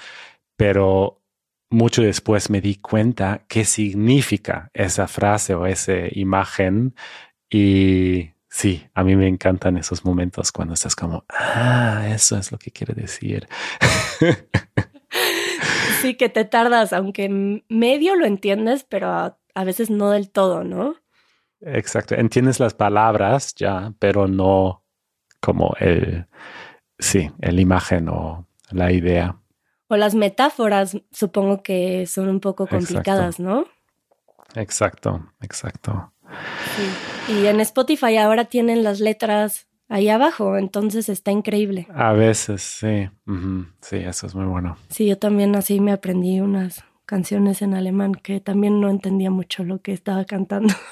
pero 0.55 1.24
mucho 1.69 2.01
después 2.01 2.49
me 2.49 2.61
di 2.61 2.75
cuenta 2.75 3.45
qué 3.47 3.65
significa 3.65 4.69
esa 4.73 5.07
frase 5.07 5.55
o 5.55 5.65
esa 5.65 5.93
imagen. 6.11 6.95
Y 7.49 8.31
sí, 8.49 8.87
a 8.93 9.03
mí 9.03 9.15
me 9.15 9.27
encantan 9.27 9.77
esos 9.77 10.05
momentos 10.05 10.51
cuando 10.51 10.73
estás 10.73 10.95
como, 10.95 11.25
ah, 11.29 12.07
eso 12.09 12.37
es 12.37 12.51
lo 12.51 12.57
que 12.57 12.71
quiere 12.71 12.93
decir. 12.93 13.47
Sí, 16.01 16.15
que 16.15 16.29
te 16.29 16.45
tardas, 16.45 16.93
aunque 16.93 17.63
medio 17.69 18.15
lo 18.15 18.25
entiendes, 18.25 18.83
pero 18.83 19.09
a, 19.09 19.63
veces 19.63 19.89
no 19.89 20.11
del 20.11 20.29
todo, 20.29 20.63
¿no? 20.63 20.95
Exacto, 21.61 22.15
entiendes 22.15 22.59
las 22.59 22.73
palabras 22.73 23.55
ya, 23.55 23.93
pero 23.97 24.27
no 24.27 24.83
como 25.39 25.75
el, 25.79 26.27
sí, 26.99 27.31
el 27.41 27.59
imagen 27.59 28.09
o 28.09 28.47
la 28.71 28.91
idea. 28.91 29.39
O 29.87 29.97
las 29.97 30.15
metáforas, 30.15 30.97
supongo 31.11 31.61
que 31.61 32.07
son 32.07 32.27
un 32.27 32.39
poco 32.39 32.67
complicadas, 32.67 33.39
¿no? 33.39 33.65
Exacto, 34.55 35.31
exacto. 35.41 36.13
Sí. 36.75 37.33
Y 37.33 37.47
en 37.47 37.59
Spotify 37.59 38.17
ahora 38.17 38.45
tienen 38.45 38.83
las 38.83 38.99
letras 38.99 39.67
ahí 39.89 40.09
abajo, 40.09 40.57
entonces 40.57 41.09
está 41.09 41.31
increíble. 41.31 41.87
A 41.93 42.13
veces, 42.13 42.61
sí. 42.61 43.09
Sí, 43.81 43.97
eso 43.97 44.27
es 44.27 44.35
muy 44.35 44.45
bueno. 44.45 44.77
Sí, 44.89 45.07
yo 45.07 45.17
también 45.17 45.55
así 45.55 45.79
me 45.79 45.91
aprendí 45.91 46.39
unas 46.39 46.83
canciones 47.05 47.61
en 47.61 47.73
alemán 47.73 48.15
que 48.15 48.39
también 48.39 48.81
no 48.81 48.89
entendía 48.89 49.29
mucho 49.29 49.63
lo 49.63 49.81
que 49.81 49.93
estaba 49.93 50.25
cantando. 50.25 50.73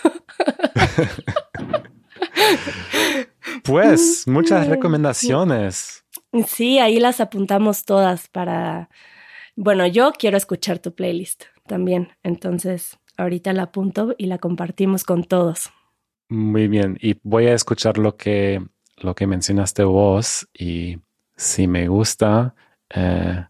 pues, 3.63 4.27
muchas 4.27 4.67
recomendaciones. 4.73 6.02
Sí, 6.47 6.79
ahí 6.79 6.99
las 6.99 7.19
apuntamos 7.19 7.85
todas 7.85 8.27
para... 8.27 8.89
Bueno, 9.55 9.85
yo 9.85 10.11
quiero 10.13 10.37
escuchar 10.37 10.79
tu 10.79 10.95
playlist 10.95 11.43
también, 11.67 12.09
entonces 12.23 12.97
ahorita 13.17 13.53
la 13.53 13.63
apunto 13.63 14.15
y 14.17 14.25
la 14.25 14.39
compartimos 14.39 15.03
con 15.03 15.23
todos. 15.23 15.69
Muy 16.29 16.67
bien, 16.67 16.97
y 16.99 17.19
voy 17.21 17.45
a 17.47 17.53
escuchar 17.53 17.99
lo 17.99 18.17
que 18.17 18.61
lo 18.97 19.15
que 19.15 19.27
mencionaste 19.27 19.83
vos 19.83 20.47
y 20.53 20.97
si 21.35 21.67
me 21.67 21.87
gusta, 21.87 22.55
eh, 22.89 23.45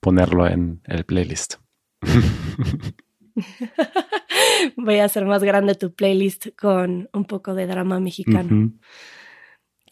ponerlo 0.00 0.46
en 0.46 0.80
el 0.84 1.04
playlist. 1.04 1.54
Voy 4.76 4.98
a 4.98 5.04
hacer 5.04 5.24
más 5.26 5.42
grande 5.44 5.74
tu 5.74 5.94
playlist 5.94 6.48
con 6.56 7.08
un 7.12 7.24
poco 7.24 7.54
de 7.54 7.66
drama 7.66 8.00
mexicano. 8.00 8.72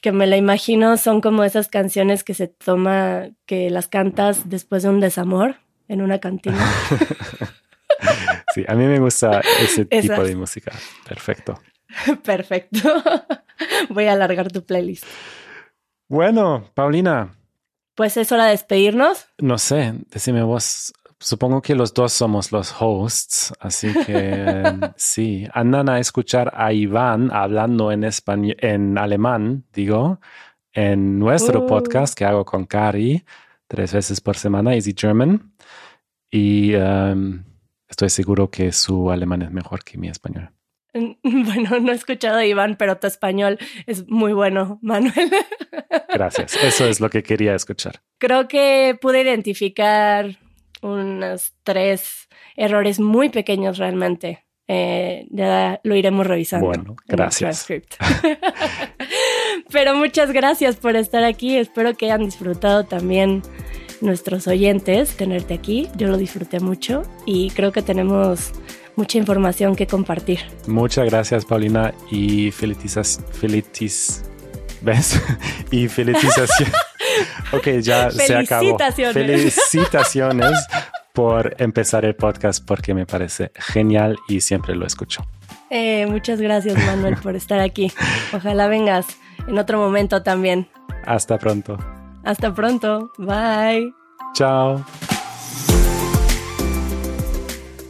Que 0.04 0.12
me 0.12 0.26
la 0.26 0.36
imagino, 0.36 0.98
son 0.98 1.22
como 1.22 1.44
esas 1.44 1.68
canciones 1.68 2.24
que 2.24 2.34
se 2.34 2.46
toma, 2.46 3.30
que 3.46 3.70
las 3.70 3.88
cantas 3.88 4.50
después 4.50 4.82
de 4.82 4.90
un 4.90 5.00
desamor 5.00 5.56
en 5.88 6.02
una 6.02 6.18
cantina. 6.18 6.58
sí, 8.54 8.66
a 8.68 8.74
mí 8.74 8.84
me 8.84 8.98
gusta 8.98 9.40
ese 9.62 9.84
tipo 10.02 10.22
de 10.22 10.36
música. 10.36 10.72
Perfecto. 11.08 11.58
Perfecto. 12.22 13.02
Voy 13.88 14.04
a 14.04 14.12
alargar 14.12 14.52
tu 14.52 14.62
playlist. 14.62 15.06
Bueno, 16.06 16.70
Paulina. 16.74 17.38
Pues 17.94 18.18
es 18.18 18.30
hora 18.30 18.44
de 18.44 18.50
despedirnos. 18.50 19.28
No 19.38 19.56
sé, 19.56 19.94
decime 20.10 20.42
vos. 20.42 20.92
Supongo 21.24 21.62
que 21.62 21.74
los 21.74 21.94
dos 21.94 22.12
somos 22.12 22.52
los 22.52 22.74
hosts, 22.78 23.54
así 23.58 23.90
que 24.04 24.62
sí. 24.96 25.46
Andan 25.54 25.88
a 25.88 25.98
escuchar 25.98 26.52
a 26.54 26.74
Iván 26.74 27.30
hablando 27.32 27.90
en 27.90 28.04
español, 28.04 28.54
en 28.58 28.98
alemán, 28.98 29.64
digo, 29.72 30.20
en 30.74 31.18
nuestro 31.18 31.62
uh. 31.62 31.66
podcast 31.66 32.14
que 32.14 32.26
hago 32.26 32.44
con 32.44 32.66
Cari 32.66 33.24
tres 33.66 33.94
veces 33.94 34.20
por 34.20 34.36
semana, 34.36 34.74
Easy 34.74 34.94
German. 34.94 35.54
Y 36.30 36.74
um, 36.74 37.42
estoy 37.88 38.10
seguro 38.10 38.50
que 38.50 38.70
su 38.70 39.10
alemán 39.10 39.40
es 39.40 39.50
mejor 39.50 39.82
que 39.82 39.96
mi 39.96 40.08
español. 40.08 40.50
Bueno, 41.22 41.80
no 41.80 41.90
he 41.90 41.94
escuchado 41.94 42.36
a 42.36 42.44
Iván, 42.44 42.76
pero 42.76 42.98
tu 42.98 43.06
español 43.06 43.58
es 43.86 44.06
muy 44.08 44.34
bueno, 44.34 44.78
Manuel. 44.82 45.32
Gracias. 46.12 46.54
Eso 46.62 46.86
es 46.86 47.00
lo 47.00 47.08
que 47.08 47.22
quería 47.22 47.54
escuchar. 47.54 48.02
Creo 48.18 48.46
que 48.46 48.96
pude 49.00 49.22
identificar 49.22 50.43
unos 50.84 51.54
tres 51.62 52.28
errores 52.56 53.00
muy 53.00 53.30
pequeños 53.30 53.78
realmente. 53.78 54.44
Eh, 54.66 55.26
ya 55.30 55.80
lo 55.84 55.94
iremos 55.94 56.26
revisando. 56.26 56.66
Bueno, 56.66 56.96
gracias. 57.06 57.66
pero 59.70 59.94
muchas 59.94 60.32
gracias 60.32 60.76
por 60.76 60.96
estar 60.96 61.24
aquí. 61.24 61.56
Espero 61.56 61.94
que 61.94 62.06
hayan 62.06 62.24
disfrutado 62.24 62.84
también 62.84 63.42
nuestros 64.00 64.46
oyentes 64.46 65.16
tenerte 65.16 65.54
aquí. 65.54 65.88
Yo 65.96 66.08
lo 66.08 66.16
disfruté 66.16 66.60
mucho 66.60 67.02
y 67.26 67.50
creo 67.50 67.72
que 67.72 67.82
tenemos 67.82 68.52
mucha 68.96 69.18
información 69.18 69.76
que 69.76 69.86
compartir. 69.86 70.40
Muchas 70.66 71.10
gracias, 71.10 71.44
Paulina, 71.44 71.92
y 72.10 72.50
felicitizas, 72.50 73.20
felitis, 73.32 74.24
¿ves? 74.84 75.20
y 75.70 75.88
felicitación. 75.88 76.70
ok, 77.52 77.68
ya 77.80 78.10
se 78.10 78.36
acabó. 78.36 78.76
Felicitaciones 79.12 80.66
por 81.12 81.54
empezar 81.58 82.04
el 82.04 82.14
podcast 82.14 82.64
porque 82.64 82.94
me 82.94 83.06
parece 83.06 83.52
genial 83.54 84.16
y 84.28 84.40
siempre 84.40 84.74
lo 84.74 84.86
escucho. 84.86 85.24
Eh, 85.70 86.06
muchas 86.06 86.40
gracias, 86.40 86.76
Manuel, 86.84 87.16
por 87.16 87.34
estar 87.34 87.60
aquí. 87.60 87.92
Ojalá 88.32 88.68
vengas 88.68 89.06
en 89.48 89.58
otro 89.58 89.78
momento 89.78 90.22
también. 90.22 90.68
Hasta 91.06 91.38
pronto. 91.38 91.78
Hasta 92.24 92.54
pronto. 92.54 93.10
Bye. 93.18 93.92
Chao. 94.34 94.84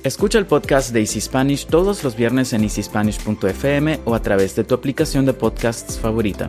Escucha 0.04 0.38
el 0.38 0.44
podcast 0.44 0.92
de 0.92 1.00
Easy 1.00 1.18
Spanish 1.20 1.66
todos 1.66 2.04
los 2.04 2.14
viernes 2.14 2.52
en 2.52 2.62
easyspanish.fm 2.62 4.00
o 4.04 4.14
a 4.14 4.20
través 4.20 4.54
de 4.54 4.62
tu 4.62 4.74
aplicación 4.74 5.24
de 5.24 5.32
podcasts 5.32 5.98
favorita. 5.98 6.48